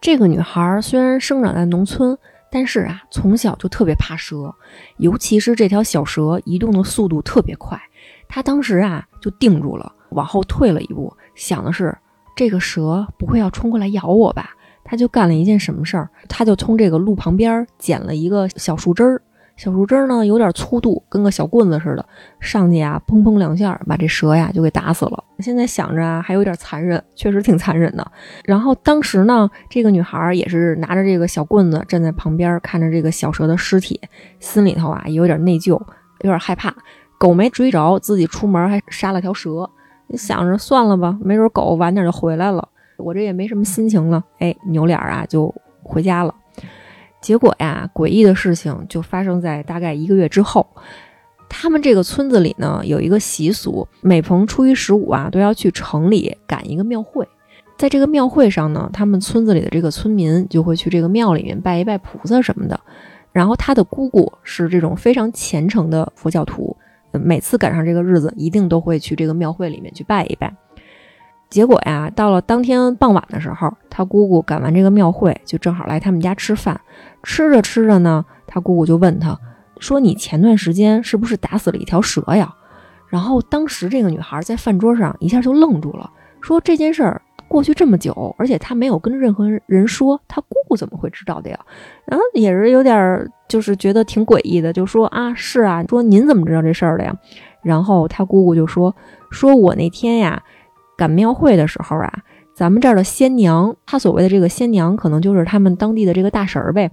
[0.00, 2.16] 这个女孩虽然生长在农村，
[2.50, 4.54] 但是啊，从小就特别怕蛇，
[4.96, 7.78] 尤其是这条小蛇移动的速度特别快。
[8.26, 11.94] 她当时啊就定住了，往后退了一步，想的是
[12.34, 14.54] 这个蛇不会要冲过来咬我吧？
[14.90, 16.08] 他就干了一件什么事儿？
[16.30, 19.20] 他就从这个路旁边捡了一个小树枝儿，
[19.54, 22.06] 小树枝儿呢有点粗度，跟个小棍子似的，
[22.40, 25.22] 上去啊砰砰两下，把这蛇呀就给打死了。
[25.40, 28.12] 现在想着啊还有点残忍，确实挺残忍的。
[28.44, 34.00] 然后当时呢，这个女孩也是拿着这个小棍子站在旁边看着这个小蛇的尸体，
[34.40, 35.72] 心里头啊也有点内疚，
[36.20, 36.74] 有点害怕。
[37.18, 39.68] 狗没追着，自己出门还杀了条蛇，
[40.14, 42.68] 想着算了吧，没准狗晚点就回来了，
[42.98, 44.22] 我这也没什么心情了。
[44.38, 46.34] 哎，扭脸啊就回家了。
[47.20, 50.66] 结果呀，诡异的事情就发生在大概一个月之后。
[51.50, 57.26] 他们这个村子里呢，有一个习俗，每逢初一十五啊，都要去城里赶一个庙会。
[57.78, 62.78] 在这个庙会上呢，他们村子里的这个村民就会去这个庙里面拜一拜菩萨什么的。
[63.32, 66.76] 然后他的姑姑是这种非常虔诚的佛教徒，
[67.12, 70.54] 每次赶上这个日子，一定都会去这个庙会里面去拜一拜。
[71.50, 76.78] 结果呀，到了当天傍晚的时候，他姑姑赶完这个庙会，就正好来他们家吃饭。
[77.22, 79.38] 吃着吃着呢，他姑姑就问他，
[79.78, 82.54] 说：“你前段时间是不是打死了一条蛇呀？”
[83.08, 86.10] 然后当时这个女孩在饭桌上一下就愣住了，
[86.42, 91.58] 说：“这件事儿过去这么久，而且她没有跟任何人说，她姑姑怎么会知道的呀？”
[92.04, 97.16] 然后也是有点就是觉得挺诡异的，就说：“啊，是啊，说您怎么知道这事儿的呀？”
[97.64, 98.94] 然后他姑姑就说
[99.32, 100.42] ：“说我那天呀。”
[100.98, 102.12] 赶庙会的时候啊，
[102.54, 106.90] 咱们这儿的仙娘，她所谓的这个仙娘，可能就是他们当地的这个大神儿呗。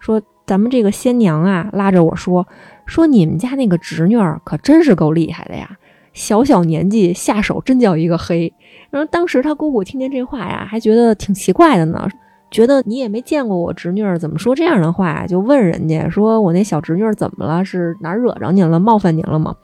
[0.00, 2.46] 说咱们这个仙娘啊，拉着我说，
[2.84, 5.78] 说你们家那个侄女儿可真是够厉害的呀，
[6.12, 8.52] 小小年纪下手真叫一个黑。
[8.90, 12.08] 然后当时他姑姑听见这话呀，还觉得挺奇怪的呢，
[12.50, 15.26] 觉得你也没见过我侄女儿，怎么说这样的话呀？
[15.26, 17.64] 就问人家说，我那小侄女儿怎么了？
[17.64, 18.80] 是哪儿惹着您了？
[18.80, 19.54] 冒犯您了吗？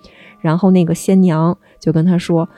[0.40, 2.48] 然后那个仙娘就跟他说。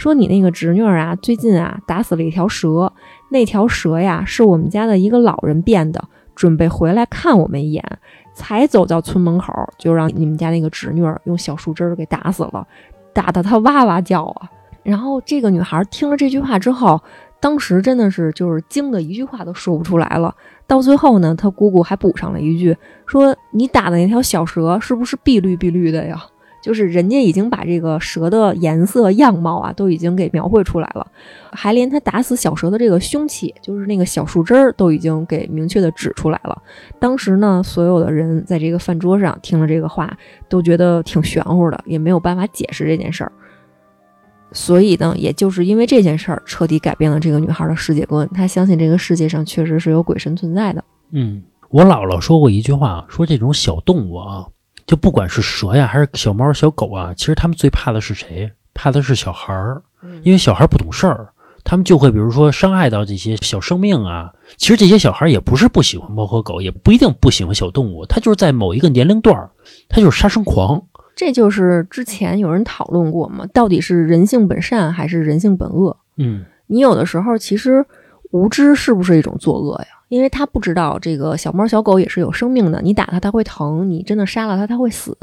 [0.00, 2.90] 说你那个侄女儿啊，最近啊打死了一条蛇，
[3.28, 6.02] 那条蛇呀是我们家的一个老人变的，
[6.34, 7.84] 准备回来看我们一眼，
[8.32, 12.66] 才走到村门口，就让你们家那个侄女儿用小树枝儿给打死了，
[13.12, 14.48] 打得她哇哇叫啊。
[14.82, 16.98] 然后这个女孩听了这句话之后，
[17.38, 20.34] 当时真的是就是惊的一句话都说不出来了。
[20.66, 22.74] 到最后呢，她姑姑还补上了一句，
[23.04, 26.24] 说你打的那条小蛇是不是碧绿碧绿的呀？
[26.60, 31.06] 就是人家已经把这个蛇的颜色样貌啊，都已经给描绘出来了，
[31.52, 36.62] 还连他打死小蛇的这个凶器，就是那个小树枝儿，都已经给明确的指出来了。
[36.98, 40.16] 当时呢，所有的人在这个饭桌上听了这个话，
[40.48, 43.32] 都觉得挺玄乎的，也没有办法解释这件事儿。
[44.52, 48.28] 所以呢，也就是因为这件事儿，彻底改变了这个女孩的世界观。
[48.34, 50.84] 她相信这个世界上确实是有鬼神存在的。
[51.12, 54.46] 嗯，我姥姥说过一句话，说这种小动物啊。
[54.90, 58.50] 就不管是蛇呀，还是小猫、小狗啊，其实他们最怕的是谁？
[58.74, 59.80] 怕的是小孩儿，
[60.24, 61.28] 因为小孩不懂事儿，
[61.62, 64.32] 他们就会比如说伤害到这些小生命啊。
[64.56, 69.48] 其实这些小孩也不是不喜欢猫和狗，也不一定不喜欢小动物，他就是在某一个年龄段儿，
[69.88, 70.82] 他就是杀生狂。
[71.14, 75.96] 这就是之前有人讨论过嘛，到底是人性本善还是人性本恶？
[76.16, 77.86] 嗯，你有的时候其实
[78.32, 79.99] 无知是不是一种作恶呀？
[80.10, 85.16] 因为他不知道这个小猫小狗也是有生命的，你打它它会疼，你真的杀了它它会死。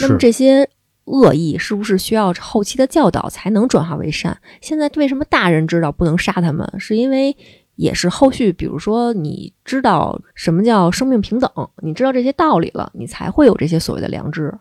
[0.00, 0.66] 那么这些
[1.06, 4.38] 恶意是不是需要后期的教导才能转化为善？
[4.60, 6.64] 现在为什么大人知道不能杀它们？
[6.78, 7.36] 是因为
[7.74, 11.50] 也是后续，比如说你知道什么叫生命平等，
[11.82, 14.56] 你知道这些道理了，你才会有这些所谓的良知。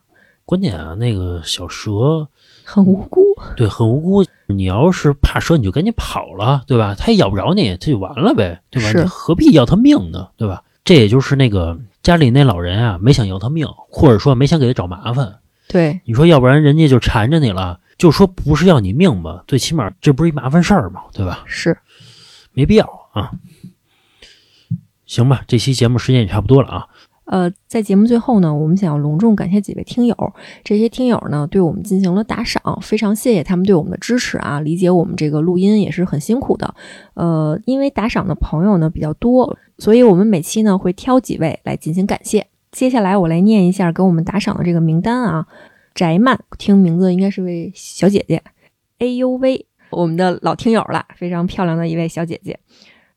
[0.45, 2.27] 关键啊，那个小蛇
[2.71, 3.23] 很无辜，
[3.55, 4.29] 对，很无辜。
[4.45, 6.93] 你要是怕蛇，你就赶紧跑了，对吧？
[6.95, 8.91] 它也咬不着你，它就完了呗，对吧？
[8.99, 10.63] 你，何必要它命呢，对吧？
[10.83, 15.39] 这也就是那个家里那老人啊，没想要他命，或者说没想给他找麻烦。
[15.67, 19.43] 对，你说要不然人家就缠着你了，就说不是要你命吧？
[19.47, 21.01] 最起码这不是一麻烦事儿嘛？
[21.11, 21.43] 对吧？
[21.47, 21.75] 是，
[22.53, 23.31] 没必要啊。
[25.07, 26.87] 行吧，这期节目时间也差不多了啊。
[27.29, 30.33] 呃，在节目最后呢，我们想要隆重感谢几位听友。
[30.63, 34.59] 这些听友呢，对我们进行了打赏，非常谢谢他们对我们的支持啊！
[34.59, 36.73] 理解我们这个录音也是很辛苦的。
[37.13, 42.47] 呃，因为打赏的朋友呢比较多，所以我们每期呢会挑几位来进行感谢。
[42.71, 45.45] 接下来我来念一下给我们打赏的这个名单啊。
[45.93, 48.41] 翟曼，听名字应该是位小姐姐。
[48.97, 52.57] A U V，我们的老听友了，非常漂亮的一位小姐姐。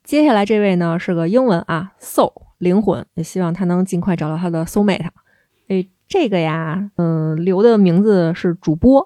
[0.05, 2.31] 接下来这位呢是个英文啊，So。
[2.63, 5.05] 灵魂也希望他能尽快找到他的 soul mate。
[5.69, 9.05] 哎，这个呀，嗯，留的名字是主播，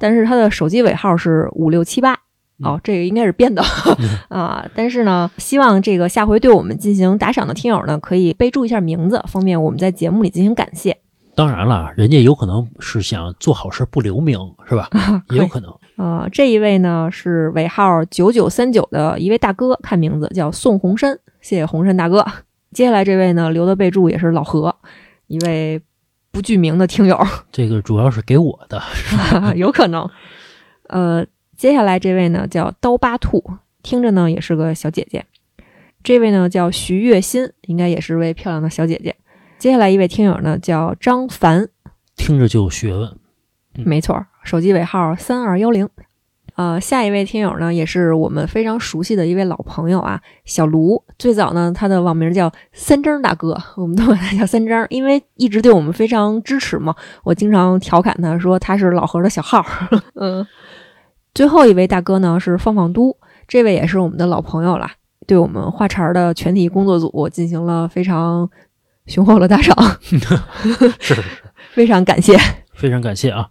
[0.00, 2.18] 但是他的手机尾号是五六七八。
[2.64, 3.62] 哦，这个应该是编的
[4.30, 4.66] 啊。
[4.74, 10.96] 但是呢，希望这个下回对我们进行打赏的听友呢，可以备注一下名字，方便我们在节目里进行感谢。
[11.36, 14.88] 当然了，人家有可能是想做好事不留名，是吧？
[15.30, 15.72] 也有可能。
[15.96, 22.24] 啊，这一位呢是尾号九九三九的一位大哥，看名字叫宋红山，谢谢红山大哥。
[22.72, 24.76] 接下来这位呢，留的备注也是老何，
[25.26, 25.80] 一位
[26.30, 27.18] 不具名的听友，
[27.50, 28.82] 这个主要是给我的，
[29.56, 30.08] 有可能。
[30.88, 31.24] 呃，
[31.56, 33.42] 接下来这位呢叫刀疤兔，
[33.82, 35.24] 听着呢也是个小姐姐。
[36.02, 39.16] 这位呢叫徐月心，应该也是位漂亮的小姐姐。
[39.58, 41.68] 接下来一位听友呢叫张凡，
[42.16, 43.08] 听着就有学问。
[43.74, 45.88] 嗯没错，手机尾号三二幺零。
[46.58, 51.00] 呃，下一位听友呢，也是我们非常熟悉的一位老朋友啊，小卢。
[51.16, 56.92] 最早呢，他的网名叫三张大哥， 我们都管他叫三张，因为一直对我们非常支持嘛。
[57.22, 59.64] 我经常调侃他说他是老何的小号。
[60.20, 60.44] 嗯，
[61.32, 64.90] 最后一位大哥呢是放放都，这位也是我们的老朋友啦，
[65.28, 68.50] 对我们话茬儿的全体工作组进行了非常
[69.06, 71.24] 雄厚的打赏，是是是，
[71.70, 72.36] 非常感谢。
[72.74, 73.48] 非常感谢啊！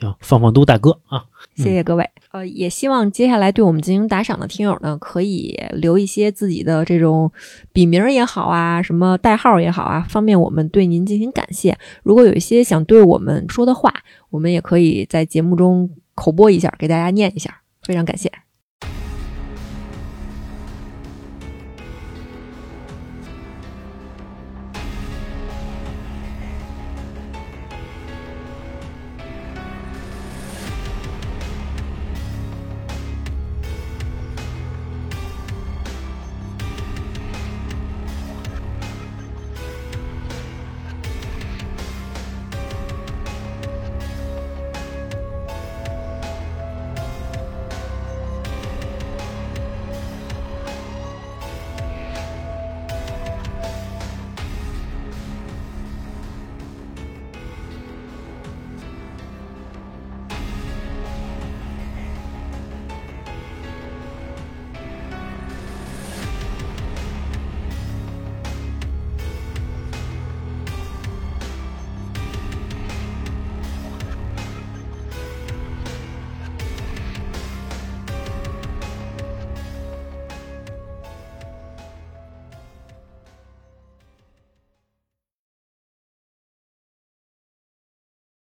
[0.00, 1.24] 行，放放都大哥啊，
[1.62, 2.08] 谢谢各位。
[2.30, 7.30] 呃，也希望接下来对我们进行打赏的听友呢，可以留一些自己的这种
[7.72, 11.76] 笔名也好啊，什么代号也好啊，方便我们对您进行感谢。
[12.02, 13.92] 如果有一些想对我们说的话，
[14.30, 17.62] 我们也可以在节目中口播一下，给大家念一下。
[17.82, 18.30] 非常感谢。